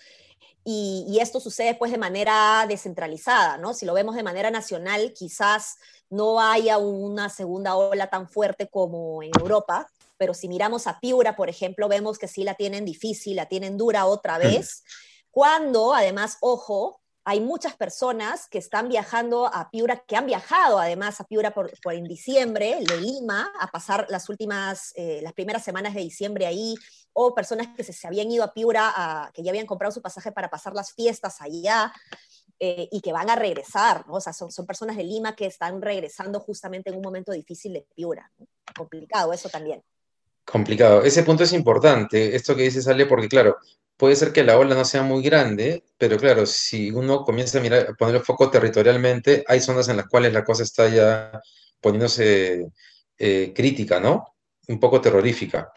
Y, 0.64 1.06
y, 1.10 1.20
esto 1.20 1.42
sucede 1.42 1.76
pues 1.76 1.92
de 1.92 1.98
manera 1.98 2.66
descentralizada, 2.66 3.58
¿no? 3.58 3.74
Si 3.74 3.86
lo 3.86 3.94
vemos 3.94 4.16
de 4.16 4.24
manera 4.24 4.52
nacional, 4.52 5.12
quizás 5.12 5.80
no 6.10 6.40
haya 6.40 6.78
una 6.78 7.28
segunda 7.28 7.76
ola 7.76 8.10
tan 8.10 8.30
fuerte 8.30 8.70
como 8.70 9.22
en 9.22 9.32
Europa, 9.38 9.90
pero 10.22 10.36
si 10.36 10.48
miramos 10.48 10.86
a 10.86 11.00
Piura, 11.00 11.36
por 11.36 11.50
ejemplo, 11.50 11.90
vemos 11.90 12.20
que 12.20 12.28
sí 12.28 12.44
la 12.44 12.54
tienen 12.54 12.86
difícil, 12.86 13.38
la 13.38 13.48
tienen 13.48 13.76
dura 13.76 14.06
otra 14.06 14.38
vez, 14.38 14.84
cuando 15.32 15.96
además, 15.96 16.38
ojo, 16.42 17.02
hay 17.24 17.40
muchas 17.40 17.76
personas 17.76 18.48
que 18.48 18.60
están 18.60 18.88
viajando 18.88 19.48
a 19.48 19.72
Piura, 19.72 20.04
que 20.06 20.16
han 20.16 20.28
viajado 20.28 20.78
además 20.78 21.20
a 21.20 21.24
Piura 21.24 21.56
por, 21.56 21.72
en 21.86 22.04
diciembre, 22.04 22.78
de 22.88 22.98
Lima, 22.98 23.52
a 23.60 23.66
pasar 23.70 24.06
las 24.10 24.30
últimas, 24.30 24.94
eh, 24.96 25.22
las 25.24 25.34
primeras 25.34 25.64
semanas 25.64 25.96
de 25.96 26.02
diciembre 26.02 26.46
ahí, 26.46 26.76
o 27.14 27.34
personas 27.34 27.70
que 27.76 27.84
se, 27.84 28.06
habían 28.06 28.30
ido 28.30 28.44
a 28.44 28.54
Piura, 28.54 29.32
que 29.34 29.42
ya 29.42 29.50
habían 29.50 29.66
comprado 29.66 29.92
su 29.92 30.04
pasaje 30.04 30.32
para 30.32 30.52
pasar 30.52 30.76
las 30.76 30.94
fiestas 30.94 31.42
allá. 31.42 31.92
Eh, 32.64 32.88
y 32.92 33.02
que 33.02 33.12
van 33.12 33.28
a 33.28 33.36
regresar, 33.36 34.06
¿no? 34.06 34.14
O 34.14 34.22
sea, 34.22 34.34
son, 34.34 34.52
son, 34.52 34.68
personas 34.68 34.96
de 34.96 35.04
Lima 35.04 35.36
que 35.36 35.48
están 35.48 35.82
regresando 35.82 36.40
justamente 36.40 36.92
en 36.92 36.96
un 36.96 37.02
momento 37.02 37.32
difícil 37.32 37.74
de 37.74 37.88
Piura. 37.96 38.32
Complicado 38.78 39.34
eso 39.34 39.50
también. 39.50 39.84
Complicado. 40.52 41.02
Ese 41.04 41.24
punto 41.24 41.46
es 41.46 41.54
importante, 41.54 42.36
esto 42.36 42.58
que 42.58 42.64
dice 42.64 42.82
Sale, 42.82 43.06
porque 43.06 43.30
claro, 43.30 43.58
puede 43.96 44.18
ser 44.18 44.34
que 44.34 44.44
la 44.44 44.58
ola 44.58 44.76
no 44.76 44.84
sea 44.84 45.02
muy 45.02 45.24
grande, 45.24 45.86
pero 45.98 46.18
claro, 46.18 46.46
si 46.46 46.92
uno 46.92 47.24
comienza 47.24 47.60
a 47.60 47.62
mirar, 47.62 47.88
a 47.90 47.94
poner 47.94 48.16
el 48.16 48.22
foco 48.22 48.52
territorialmente, 48.52 49.46
hay 49.48 49.62
zonas 49.62 49.88
en 49.88 49.96
las 49.96 50.08
cuales 50.08 50.34
la 50.34 50.44
cosa 50.44 50.64
está 50.64 50.90
ya 50.90 51.40
poniéndose 51.80 52.68
eh, 53.18 53.54
crítica, 53.56 54.02
¿no? 54.02 54.36
Un 54.68 54.78
poco 54.78 55.00
terrorífica. 55.00 55.72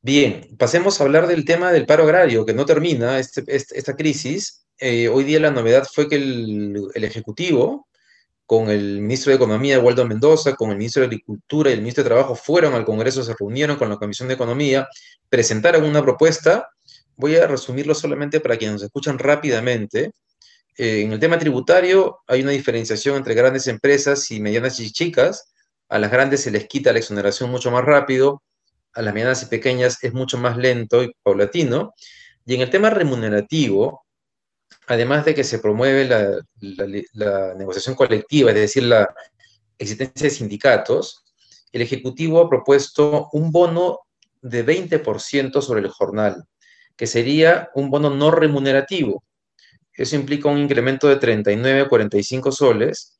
Bien, 0.00 0.54
pasemos 0.56 1.00
a 1.00 1.04
hablar 1.04 1.26
del 1.26 1.44
tema 1.44 1.72
del 1.72 1.84
paro 1.84 2.04
agrario, 2.04 2.46
que 2.46 2.54
no 2.54 2.64
termina 2.64 3.18
este, 3.18 3.42
este, 3.48 3.76
esta 3.76 3.96
crisis. 3.96 4.66
Eh, 4.78 5.08
hoy 5.08 5.24
día 5.24 5.40
la 5.40 5.50
novedad 5.50 5.84
fue 5.92 6.08
que 6.08 6.14
el, 6.14 6.80
el 6.94 7.04
Ejecutivo 7.04 7.87
con 8.48 8.70
el 8.70 9.02
ministro 9.02 9.30
de 9.30 9.36
Economía, 9.36 9.78
Waldo 9.78 10.06
Mendoza, 10.06 10.56
con 10.56 10.70
el 10.70 10.78
ministro 10.78 11.02
de 11.02 11.08
Agricultura 11.08 11.68
y 11.68 11.74
el 11.74 11.80
ministro 11.80 12.02
de 12.02 12.08
Trabajo, 12.08 12.34
fueron 12.34 12.72
al 12.72 12.86
Congreso, 12.86 13.22
se 13.22 13.34
reunieron 13.38 13.76
con 13.76 13.90
la 13.90 13.96
Comisión 13.96 14.26
de 14.26 14.36
Economía, 14.36 14.88
presentaron 15.28 15.84
una 15.84 16.00
propuesta. 16.02 16.66
Voy 17.14 17.36
a 17.36 17.46
resumirlo 17.46 17.94
solamente 17.94 18.40
para 18.40 18.56
quienes 18.56 18.76
nos 18.76 18.84
escuchan 18.84 19.18
rápidamente. 19.18 20.12
eh, 20.78 21.02
en 21.02 21.12
el 21.12 21.20
tema 21.20 21.38
tributario 21.38 22.20
hay 22.26 22.40
una 22.40 22.52
diferenciación 22.52 23.16
entre 23.16 23.34
grandes 23.34 23.66
empresas 23.66 24.30
y 24.30 24.40
medianas 24.40 24.80
y 24.80 24.90
chicas. 24.92 25.52
A 25.90 25.98
las 25.98 26.10
grandes 26.10 26.40
se 26.40 26.50
les 26.50 26.66
quita 26.66 26.90
la 26.94 27.00
exoneración 27.00 27.50
mucho 27.50 27.70
más 27.70 27.84
rápido, 27.84 28.42
a 28.94 29.02
las 29.02 29.12
medianas 29.12 29.42
y 29.42 29.46
pequeñas 29.46 30.02
es 30.02 30.14
mucho 30.14 30.38
más 30.38 30.56
lento 30.56 31.02
y 31.02 31.12
paulatino. 31.22 31.92
Y 32.46 32.54
en 32.54 32.62
el 32.62 32.70
tema 32.70 32.88
remunerativo, 32.88 34.06
además 34.88 35.24
de 35.24 35.34
que 35.34 35.44
se 35.44 35.58
promueve 35.58 36.06
la, 36.06 37.54
negociación 37.54 37.94
colectiva, 37.94 38.50
es 38.50 38.56
decir, 38.56 38.84
la 38.84 39.14
existencia 39.78 40.24
de 40.24 40.34
sindicatos, 40.34 41.24
el 41.72 41.82
Ejecutivo 41.82 42.40
ha 42.40 42.48
propuesto 42.48 43.28
un 43.32 43.52
bono 43.52 44.00
de 44.40 44.64
20% 44.64 45.60
sobre 45.60 45.82
el 45.82 45.88
jornal, 45.88 46.44
que 46.96 47.06
sería 47.06 47.68
un 47.74 47.90
bono 47.90 48.10
no 48.10 48.30
remunerativo. 48.30 49.22
Eso 49.92 50.16
implica 50.16 50.48
un 50.48 50.58
incremento 50.58 51.06
de 51.06 51.16
39 51.16 51.82
a 51.82 51.88
45 51.88 52.50
soles. 52.50 53.16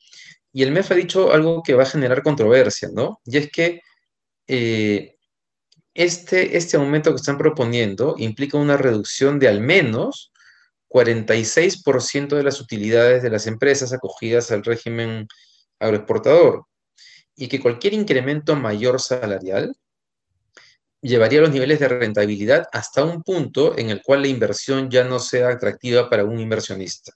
Y 0.53 0.63
el 0.63 0.73
MEF 0.73 0.93
ha 0.93 0.95
dicho 0.95 1.33
algo 1.33 1.63
que 1.63 1.75
va 1.75 1.83
a 1.83 1.87
generar 1.87 2.23
controversia, 2.23 2.89
¿no? 2.93 3.21
Y 3.27 3.37
es 3.37 3.51
que 3.51 3.83
eh, 4.47 5.17
este, 5.93 6.57
este 6.57 6.77
aumento 6.79 7.11
que 7.11 7.17
están 7.17 7.37
proponiendo 7.37 8.15
implica 8.17 8.57
una 8.57 8.79
reducción 8.79 9.39
de 9.39 9.49
al 9.49 9.61
menos 9.61 10.33
46% 10.88 12.37
de 12.37 12.42
las 12.42 12.61
utilidades 12.61 13.23
de 13.23 13.30
las 13.30 13.47
empresas 13.47 13.92
acogidas 13.92 14.50
al 14.50 14.64
régimen 14.64 15.28
agroexportador 15.78 16.64
y 17.37 17.49
que 17.49 17.61
cualquier 17.61 17.95
incremento 17.95 18.57
mayor 18.57 19.00
salarial 19.00 19.76
llevaría 21.00 21.40
los 21.40 21.50
niveles 21.50 21.78
de 21.78 21.88
rentabilidad 21.88 22.66
hasta 22.73 23.04
un 23.04 23.23
punto 23.23 23.78
en 23.78 23.90
el 23.90 24.02
cual 24.02 24.23
la 24.23 24.28
inversión 24.28 24.90
ya 24.90 25.04
no 25.04 25.21
sea 25.21 25.50
atractiva 25.50 26.11
para 26.11 26.25
un 26.25 26.40
inversionista. 26.40 27.12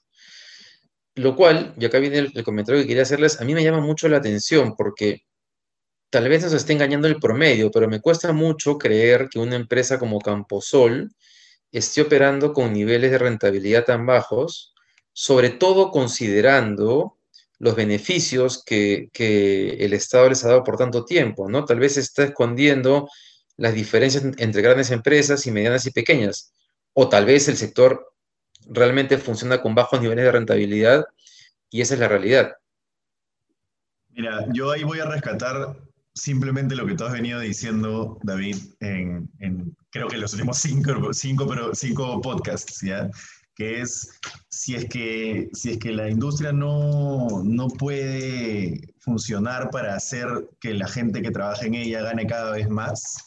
Lo 1.15 1.35
cual, 1.35 1.75
y 1.77 1.85
acá 1.85 1.99
viene 1.99 2.19
el, 2.19 2.43
comentario 2.43 2.81
que 2.81 2.87
quería 2.87 3.03
hacerles, 3.03 3.39
a 3.39 3.43
mí 3.43 3.53
me 3.53 3.63
llama 3.63 3.81
mucho 3.81 4.07
la 4.07 4.17
atención 4.17 4.75
porque 4.75 5.23
tal 6.09 6.29
vez 6.29 6.43
nos 6.43 6.53
esté 6.53 6.73
engañando 6.73 7.07
el 7.07 7.19
promedio, 7.19 7.69
pero 7.71 7.87
me 7.87 8.01
cuesta 8.01 8.31
mucho 8.31 8.77
creer 8.77 9.27
que 9.29 9.39
una 9.39 9.55
empresa 9.55 9.99
como 9.99 10.19
Camposol 10.19 11.11
esté 11.73 12.01
operando 12.01 12.53
con 12.53 12.71
niveles 12.71 13.11
de 13.11 13.17
rentabilidad 13.17 13.83
tan 13.83 14.05
bajos, 14.05 14.73
sobre 15.11 15.49
todo 15.49 15.91
considerando 15.91 17.17
los 17.59 17.75
beneficios 17.75 18.63
que, 18.63 19.09
el 19.79 19.93
Estado 19.93 20.29
les 20.29 20.45
ha 20.45 20.49
dado 20.49 20.63
por 20.63 20.77
tanto 20.77 21.03
tiempo, 21.03 21.49
¿no? 21.49 21.65
Tal 21.65 21.79
vez 21.79 21.97
está 21.97 22.23
escondiendo 22.23 23.09
las 23.57 23.73
diferencias 23.73 24.23
entre 24.37 24.61
grandes 24.61 24.91
empresas 24.91 25.45
y 25.47 25.51
medianas 25.51 25.85
y 25.85 25.91
pequeñas. 25.91 26.53
O 26.93 27.09
tal 27.09 27.25
vez 27.25 27.47
el 27.47 27.57
sector 27.57 28.13
realmente 28.67 29.17
funciona 29.17 29.61
con 29.61 29.75
bajos 29.75 29.99
niveles 29.99 30.25
de 30.25 30.31
rentabilidad 30.31 31.05
y 31.69 31.81
esa 31.81 31.95
es 31.95 31.99
la 31.99 32.07
realidad. 32.07 32.53
Mira, 34.09 34.45
yo 34.53 34.71
ahí 34.71 34.83
voy 34.83 34.99
a 34.99 35.05
rescatar 35.05 35.75
simplemente 36.15 36.75
lo 36.75 36.85
que 36.85 36.95
tú 36.95 37.05
has 37.05 37.13
venido 37.13 37.39
diciendo, 37.39 38.19
David, 38.23 38.57
en, 38.79 39.29
creo 39.89 40.07
que 40.07 40.17
los 40.17 40.33
últimos 40.33 40.57
cinco, 40.57 41.13
cinco, 41.13 41.47
pero 41.47 41.73
cinco 41.73 42.21
podcasts, 42.21 42.81
¿ya? 42.81 43.09
que 43.55 43.81
es 43.81 44.09
si 44.49 44.75
es 44.75 44.85
que, 44.85 45.49
si 45.53 45.71
es 45.71 45.77
que 45.77 45.91
la 45.91 46.09
industria 46.09 46.51
no, 46.51 47.43
no 47.43 47.67
puede 47.67 48.93
funcionar 48.99 49.69
para 49.69 49.95
hacer 49.95 50.27
que 50.59 50.73
la 50.73 50.87
gente 50.87 51.21
que 51.21 51.31
trabaja 51.31 51.65
en 51.65 51.75
ella 51.75 52.01
gane 52.01 52.25
cada 52.25 52.51
vez 52.51 52.69
más, 52.69 53.17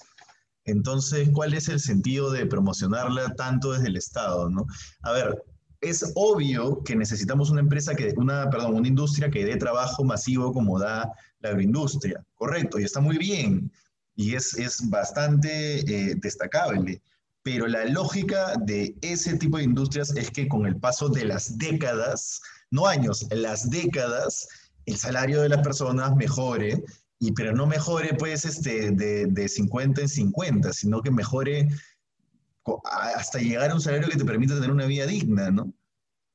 entonces, 0.64 1.28
¿cuál 1.32 1.54
es 1.54 1.68
el 1.68 1.78
sentido 1.78 2.30
de 2.32 2.44
promocionarla 2.44 3.34
tanto 3.34 3.72
desde 3.72 3.86
el 3.86 3.96
Estado? 3.96 4.50
¿no? 4.50 4.66
A 5.02 5.12
ver, 5.12 5.42
es 5.80 6.12
obvio 6.14 6.82
que 6.82 6.96
necesitamos 6.96 7.50
una 7.50 7.60
empresa 7.60 7.94
que, 7.94 8.14
una, 8.16 8.48
perdón, 8.50 8.74
una 8.74 8.88
industria 8.88 9.30
que 9.30 9.44
dé 9.44 9.56
trabajo 9.56 10.04
masivo 10.04 10.52
como 10.52 10.78
da 10.78 11.12
la 11.40 11.50
agroindustria, 11.50 12.24
correcto, 12.34 12.78
y 12.78 12.84
está 12.84 13.00
muy 13.00 13.18
bien, 13.18 13.70
y 14.14 14.34
es, 14.34 14.54
es 14.54 14.88
bastante 14.88 15.80
eh, 15.80 16.14
destacable. 16.16 17.02
Pero 17.42 17.68
la 17.68 17.84
lógica 17.84 18.54
de 18.64 18.96
ese 19.02 19.36
tipo 19.36 19.58
de 19.58 19.64
industrias 19.64 20.10
es 20.16 20.30
que 20.30 20.48
con 20.48 20.66
el 20.66 20.76
paso 20.76 21.08
de 21.08 21.24
las 21.24 21.58
décadas, 21.58 22.40
no 22.70 22.86
años, 22.86 23.26
las 23.30 23.70
décadas, 23.70 24.48
el 24.86 24.96
salario 24.96 25.42
de 25.42 25.50
las 25.50 25.62
personas 25.62 26.16
mejore 26.16 26.82
y 27.18 27.32
pero 27.32 27.52
no 27.52 27.66
mejore 27.66 28.14
pues 28.14 28.44
este, 28.44 28.90
de, 28.90 29.26
de 29.26 29.48
50 29.48 30.02
en 30.02 30.08
50, 30.08 30.72
sino 30.72 31.00
que 31.02 31.10
mejore 31.10 31.68
hasta 32.84 33.38
llegar 33.38 33.70
a 33.70 33.74
un 33.74 33.80
salario 33.80 34.08
que 34.08 34.16
te 34.16 34.24
permita 34.24 34.54
tener 34.54 34.70
una 34.70 34.86
vida 34.86 35.06
digna, 35.06 35.50
¿no? 35.50 35.72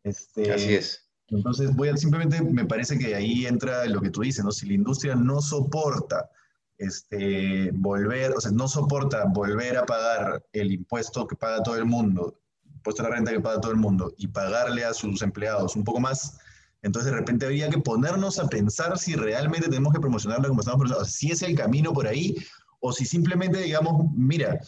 Este, 0.03 0.51
Así 0.51 0.75
es. 0.75 1.07
Entonces, 1.27 1.73
voy 1.75 1.89
a, 1.89 1.97
simplemente 1.97 2.41
me 2.41 2.65
parece 2.65 2.97
que 2.97 3.15
ahí 3.15 3.45
entra 3.45 3.85
lo 3.85 4.01
que 4.01 4.09
tú 4.09 4.21
dices, 4.21 4.43
¿no? 4.43 4.51
Si 4.51 4.67
la 4.67 4.73
industria 4.73 5.15
no 5.15 5.41
soporta 5.41 6.29
este, 6.77 7.71
volver, 7.73 8.33
o 8.35 8.41
sea, 8.41 8.51
no 8.51 8.67
soporta 8.67 9.25
volver 9.25 9.77
a 9.77 9.85
pagar 9.85 10.43
el 10.51 10.71
impuesto 10.71 11.27
que 11.27 11.35
paga 11.35 11.63
todo 11.63 11.75
el 11.75 11.85
mundo, 11.85 12.39
impuesto 12.65 13.03
a 13.03 13.09
la 13.09 13.15
renta 13.15 13.31
que 13.31 13.39
paga 13.39 13.61
todo 13.61 13.71
el 13.71 13.77
mundo, 13.77 14.13
y 14.17 14.27
pagarle 14.27 14.83
a 14.83 14.93
sus 14.93 15.21
empleados 15.21 15.75
un 15.75 15.83
poco 15.83 15.99
más, 15.99 16.39
entonces 16.81 17.11
de 17.11 17.17
repente 17.17 17.45
habría 17.45 17.69
que 17.69 17.77
ponernos 17.77 18.39
a 18.39 18.49
pensar 18.49 18.97
si 18.97 19.15
realmente 19.15 19.69
tenemos 19.69 19.93
que 19.93 19.99
promocionarla 19.99 20.47
como 20.47 20.61
estamos 20.61 20.79
promocionando, 20.79 21.09
si 21.09 21.31
es 21.31 21.43
el 21.43 21.55
camino 21.55 21.93
por 21.93 22.07
ahí, 22.07 22.35
o 22.79 22.91
si 22.91 23.05
simplemente 23.05 23.59
digamos, 23.59 24.11
mira, 24.15 24.59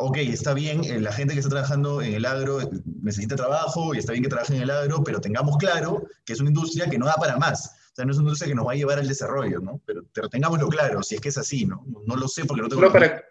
ok, 0.00 0.16
está 0.18 0.54
bien, 0.54 0.82
eh, 0.84 1.00
la 1.00 1.12
gente 1.12 1.34
que 1.34 1.40
está 1.40 1.50
trabajando 1.50 2.02
en 2.02 2.14
el 2.14 2.24
agro 2.24 2.60
eh, 2.60 2.68
necesita 3.02 3.36
trabajo 3.36 3.94
y 3.94 3.98
está 3.98 4.12
bien 4.12 4.24
que 4.24 4.30
trabaje 4.30 4.56
en 4.56 4.62
el 4.62 4.70
agro, 4.70 5.04
pero 5.04 5.20
tengamos 5.20 5.56
claro 5.58 6.02
que 6.24 6.32
es 6.32 6.40
una 6.40 6.50
industria 6.50 6.88
que 6.88 6.98
no 6.98 7.06
da 7.06 7.14
para 7.14 7.36
más. 7.36 7.66
O 7.92 7.94
sea, 7.94 8.04
no 8.04 8.12
es 8.12 8.18
una 8.18 8.28
industria 8.28 8.48
que 8.48 8.54
nos 8.54 8.66
va 8.66 8.72
a 8.72 8.76
llevar 8.76 8.98
al 8.98 9.08
desarrollo, 9.08 9.60
¿no? 9.60 9.80
Pero, 9.84 10.02
pero 10.12 10.28
tengámoslo 10.28 10.68
claro, 10.68 11.02
si 11.02 11.16
es 11.16 11.20
que 11.20 11.28
es 11.28 11.38
así, 11.38 11.66
¿no? 11.66 11.84
No 12.06 12.16
lo 12.16 12.28
sé 12.28 12.44
porque 12.44 12.62
no 12.62 12.68
tengo... 12.68 12.80
Solo 12.80 12.92
para, 12.92 13.22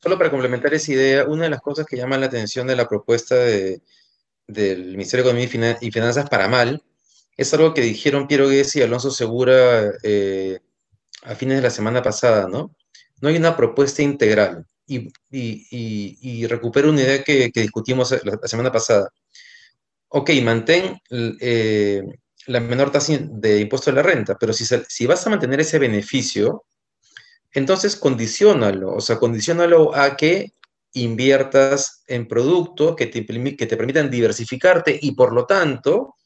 solo 0.00 0.18
para 0.18 0.30
complementar 0.30 0.72
esa 0.74 0.92
idea, 0.92 1.24
una 1.24 1.44
de 1.44 1.50
las 1.50 1.60
cosas 1.60 1.86
que 1.86 1.96
llama 1.96 2.18
la 2.18 2.26
atención 2.26 2.66
de 2.66 2.76
la 2.76 2.88
propuesta 2.88 3.34
de, 3.34 3.82
del 4.46 4.92
Ministerio 4.92 5.24
de 5.24 5.30
Economía 5.30 5.78
y 5.80 5.90
Finanzas 5.90 6.28
para 6.28 6.48
mal 6.48 6.82
es 7.36 7.52
algo 7.54 7.74
que 7.74 7.80
dijeron 7.80 8.28
Piero 8.28 8.48
Guesi 8.48 8.78
y 8.78 8.82
Alonso 8.82 9.10
Segura 9.10 9.92
eh, 10.02 10.60
a 11.22 11.34
fines 11.34 11.56
de 11.56 11.62
la 11.62 11.70
semana 11.70 12.02
pasada, 12.02 12.48
¿no? 12.48 12.74
No 13.20 13.28
hay 13.28 13.36
una 13.36 13.56
propuesta 13.56 14.02
integral. 14.02 14.66
Y, 14.86 16.46
recupero 16.46 16.90
una 16.90 17.02
idea 17.02 17.22
que, 17.22 17.50
discutimos 17.54 18.14
la, 18.24 18.48
semana 18.48 18.70
pasada. 18.70 19.10
Ok, 20.08 20.30
mantén 20.42 21.00
eh, 21.10 22.02
la 22.46 22.60
menor 22.60 22.90
tasa 22.90 23.18
de 23.18 23.60
impuesto 23.60 23.90
de 23.90 23.96
la 23.96 24.02
renta, 24.02 24.36
pero 24.38 24.52
si, 24.52 24.64
si 24.66 25.06
vas 25.06 25.26
a 25.26 25.30
mantener 25.30 25.60
ese 25.60 25.78
beneficio, 25.78 26.64
entonces 27.52 27.96
condicionalo, 27.96 28.94
o 28.94 29.00
sea, 29.00 29.18
condicionalo 29.18 29.94
a 29.94 30.16
que 30.16 30.52
inviertas 30.94 32.02
en 32.06 32.28
productos 32.28 32.96
que 32.96 33.06
te, 33.06 33.24
que 33.24 33.66
te 33.66 33.76
permitan 33.76 34.10
diversificarte 34.10 34.98
y 35.00 35.12
por 35.12 35.32
lo 35.32 35.46
tanto 35.46 36.16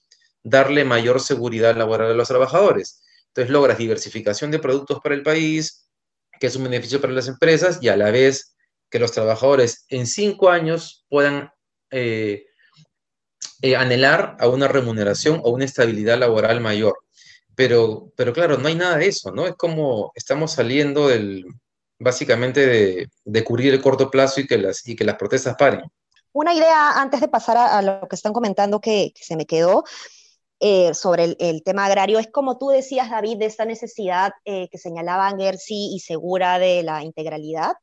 darle 0.42 0.85
mayor 0.85 1.21
seguridad 1.21 1.77
laboral 1.77 2.11
a 2.11 2.14
los 2.14 2.29
trabajadores. 2.29 3.03
Entonces 3.29 3.51
logras 3.51 3.79
diversificación 3.79 4.51
de 4.51 4.59
productos 4.59 5.01
para 5.03 5.14
el 5.14 5.23
país, 5.23 5.86
que 6.38 6.46
es 6.46 6.57
un 6.57 6.64
beneficio 6.64 7.01
para 7.01 7.12
las 7.12 7.29
empresas, 7.29 7.79
y 7.81 7.88
a 7.88 7.96
la 7.96 8.11
vez 8.11 8.57
que 8.90 8.99
los 8.99 9.12
trabajadores 9.12 9.85
en 9.88 10.07
cinco 10.07 10.51
años 10.51 11.05
puedan 11.09 11.51
eh, 11.90 12.44
eh, 13.62 13.77
anhelar 13.77 14.37
a 14.38 14.49
una 14.49 14.68
remuneración 14.68 15.40
o 15.42 15.51
una 15.51 15.64
estabilidad 15.64 16.18
laboral 16.18 16.61
mayor. 16.61 16.99
Pero, 17.55 18.12
pero 18.16 18.33
claro, 18.33 18.59
no 18.59 18.68
hay 18.68 18.75
nada 18.75 18.99
de 18.99 19.09
eso, 19.09 19.31
¿no? 19.33 19.46
Es 19.46 19.55
como 19.55 20.12
estamos 20.14 20.53
saliendo 20.53 21.09
del, 21.09 21.46
básicamente 21.99 23.09
de, 23.25 23.44
cubrir 23.44 23.72
el 23.72 23.83
corto 23.83 24.11
plazo 24.11 24.40
y 24.40 24.46
que, 24.46 24.59
las, 24.59 24.87
y 24.87 24.94
que 24.94 25.05
las 25.05 25.16
protestas 25.16 25.57
paren. 25.59 25.83
Una 26.33 26.53
idea 26.53 27.01
antes 27.01 27.20
de 27.20 27.29
pasar 27.29 27.57
a, 27.57 27.81
lo 27.81 28.07
que 28.09 28.16
están 28.16 28.35
comentando 28.35 28.81
que 28.81 29.12
se 29.18 29.37
me 29.37 29.46
quedó 29.46 29.85
eh, 30.61 30.95
sobre 30.95 31.37
el, 31.38 31.62
tema 31.62 31.85
agrario 31.85 32.19
es 32.19 32.29
como 32.31 32.59
tú 32.59 32.69
decías, 32.69 33.11
David, 33.11 33.38
de 33.38 33.47
esta 33.47 33.64
necesidad 33.64 34.33
eh, 34.45 34.69
que 34.71 34.79
señalaban 34.79 35.38
Gersi 35.38 35.95
y 35.95 36.01
Segura 36.01 36.59
de 36.59 36.83
la 36.83 37.03
integralidad. 37.05 37.75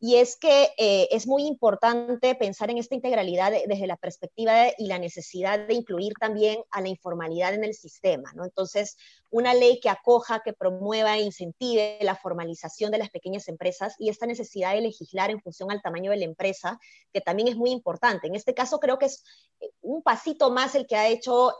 Y 0.00 0.16
es 0.16 0.36
que 0.36 0.70
eh, 0.76 1.08
es 1.12 1.26
muy 1.26 1.46
importante 1.46 2.34
pensar 2.34 2.70
en 2.70 2.78
esta 2.78 2.94
integralidad 2.94 3.52
desde 3.66 3.86
la 3.86 3.96
perspectiva 3.96 4.66
y 4.76 4.86
la 4.86 4.98
necesidad 4.98 5.66
de 5.66 5.74
incluir 5.74 6.12
también 6.20 6.62
a 6.70 6.82
la 6.82 6.88
informalidad 6.88 7.54
en 7.54 7.64
el 7.64 7.74
sistema, 7.74 8.32
¿no? 8.34 8.44
Entonces, 8.44 8.96
una 9.30 9.54
ley 9.54 9.80
que 9.80 9.88
acoja, 9.88 10.42
que 10.44 10.52
promueva 10.52 11.16
e 11.16 11.22
incentive 11.22 11.98
la 12.02 12.16
formalización 12.16 12.90
de 12.90 12.98
las 12.98 13.10
pequeñas 13.10 13.48
empresas 13.48 13.94
y 13.98 14.10
esta 14.10 14.26
necesidad 14.26 14.74
de 14.74 14.82
legislar 14.82 15.30
en 15.30 15.40
función 15.40 15.70
al 15.70 15.80
tamaño 15.80 16.10
de 16.10 16.18
la 16.18 16.24
empresa, 16.24 16.78
que 17.12 17.20
también 17.20 17.48
es 17.48 17.56
muy 17.56 17.70
importante. 17.70 18.26
En 18.26 18.34
este 18.34 18.52
caso, 18.52 18.80
creo 18.80 18.98
que 18.98 19.06
es 19.06 19.24
un 19.80 20.02
pasito 20.02 20.50
más 20.50 20.74
el 20.74 20.86
que 20.86 20.96
ha 20.96 21.08
hecho 21.08 21.54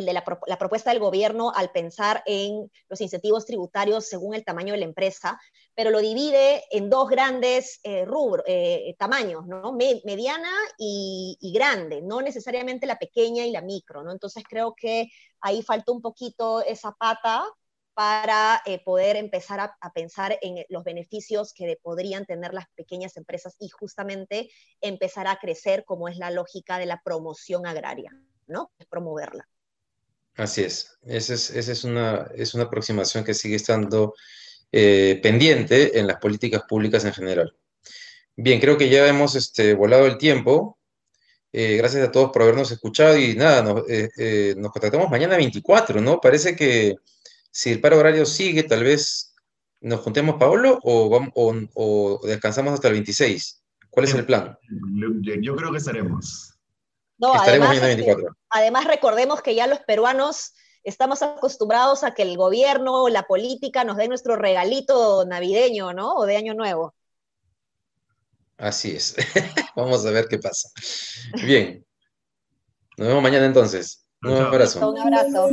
el 0.00 0.06
de 0.06 0.12
la, 0.12 0.24
propuesta 0.58 0.90
del 0.90 1.00
gobierno 1.00 1.52
al 1.54 1.70
pensar 1.70 2.22
en 2.26 2.70
los 2.88 3.00
incentivos 3.00 3.46
tributarios 3.46 4.06
según 4.06 4.34
el 4.34 4.44
tamaño 4.44 4.72
de 4.72 4.80
la 4.80 4.84
empresa, 4.84 5.40
pero 5.74 5.90
lo 5.90 6.00
divide 6.00 6.64
en 6.70 6.90
dos 6.90 7.08
grandes 7.08 7.80
eh, 7.82 8.04
rubros, 8.04 8.44
eh, 8.46 8.94
tamaños, 8.98 9.46
¿no? 9.46 9.72
mediana 9.72 10.52
y, 10.78 11.38
grande, 11.54 12.02
no 12.02 12.20
necesariamente 12.20 12.86
la 12.86 12.98
pequeña 12.98 13.44
y 13.44 13.50
la 13.50 13.62
micro, 13.62 14.02
¿no? 14.02 14.12
Entonces 14.12 14.44
creo 14.48 14.74
que 14.74 15.08
ahí 15.40 15.62
falta 15.62 15.92
un 15.92 16.02
poquito 16.02 16.60
esa 16.62 16.92
pata 16.92 17.44
para 17.96 18.60
eh, 18.66 18.78
poder 18.84 19.16
empezar 19.16 19.58
a, 19.58 19.92
pensar 19.94 20.38
en 20.42 20.66
los 20.68 20.84
beneficios 20.84 21.54
que 21.54 21.78
podrían 21.82 22.26
tener 22.26 22.52
las 22.52 22.66
pequeñas 22.74 23.16
empresas 23.16 23.56
y 23.58 23.70
justamente 23.70 24.50
empezar 24.82 25.26
a 25.26 25.36
crecer 25.36 25.86
como 25.86 26.06
es 26.08 26.18
la 26.18 26.30
lógica 26.30 26.78
de 26.78 26.84
la 26.84 27.00
promoción 27.02 27.66
agraria, 27.66 28.12
¿no? 28.46 28.70
Es 28.78 28.86
promoverla. 28.86 29.48
Así 30.36 30.62
es, 30.62 30.98
esa 31.06 31.34
es, 31.72 31.84
una, 31.84 32.28
es 32.34 32.54
una 32.54 32.64
aproximación 32.64 33.24
que 33.24 33.32
sigue 33.32 33.56
estando 33.56 34.14
eh, 34.70 35.18
pendiente 35.22 35.98
en 35.98 36.06
las 36.06 36.18
políticas 36.18 36.62
públicas 36.68 37.04
en 37.04 37.14
general. 37.14 37.56
Bien, 38.36 38.60
creo 38.60 38.76
que 38.76 38.90
ya 38.90 39.08
hemos 39.08 39.34
este, 39.34 39.72
volado 39.72 40.06
el 40.06 40.18
tiempo. 40.18 40.78
Eh, 41.52 41.76
gracias 41.78 42.06
a 42.06 42.12
todos 42.12 42.30
por 42.32 42.42
habernos 42.42 42.70
escuchado 42.70 43.16
y 43.16 43.34
nada, 43.34 43.62
nos, 43.62 43.84
eh, 43.88 44.54
nos 44.58 44.72
contactamos 44.72 45.10
mañana 45.10 45.38
24, 45.38 46.02
¿no? 46.02 46.20
Parece 46.20 46.54
que 46.54 46.96
si 47.50 47.70
el 47.70 47.80
paro 47.80 47.98
horario 47.98 48.26
sigue, 48.26 48.64
tal 48.64 48.84
vez 48.84 49.34
nos 49.80 50.00
juntemos, 50.00 50.36
Paolo, 50.38 50.78
o, 50.82 51.08
vamos, 51.08 51.30
o, 51.34 52.20
descansamos 52.26 52.74
hasta 52.74 52.88
el 52.88 52.94
26. 52.94 53.62
¿Cuál 53.88 54.04
es 54.04 54.14
el 54.14 54.26
plan? 54.26 54.58
Yo 55.40 55.56
creo 55.56 55.72
que 55.72 55.78
estaremos. 55.78 56.55
No, 57.18 57.32
además, 57.34 57.78
además 58.50 58.84
recordemos 58.84 59.42
que 59.42 59.54
ya 59.54 59.66
los 59.66 59.80
peruanos 59.80 60.52
estamos 60.84 61.22
acostumbrados 61.22 62.04
a 62.04 62.12
que 62.12 62.22
el 62.22 62.36
gobierno 62.36 63.04
o 63.04 63.08
la 63.08 63.24
política 63.24 63.84
nos 63.84 63.96
dé 63.96 64.06
nuestro 64.06 64.36
regalito 64.36 65.24
navideño, 65.26 65.92
¿no? 65.92 66.14
O 66.14 66.26
de 66.26 66.36
año 66.36 66.54
nuevo. 66.54 66.94
Así 68.56 68.96
es. 68.96 69.16
Vamos 69.76 70.06
a 70.06 70.10
ver 70.10 70.26
qué 70.28 70.38
pasa. 70.38 70.70
Bien. 71.44 71.84
Nos 72.96 73.08
vemos 73.08 73.22
mañana 73.22 73.46
entonces. 73.46 74.06
Un 74.22 74.36
abrazo. 74.36 74.90
Un 74.90 74.98
abrazo. 74.98 75.48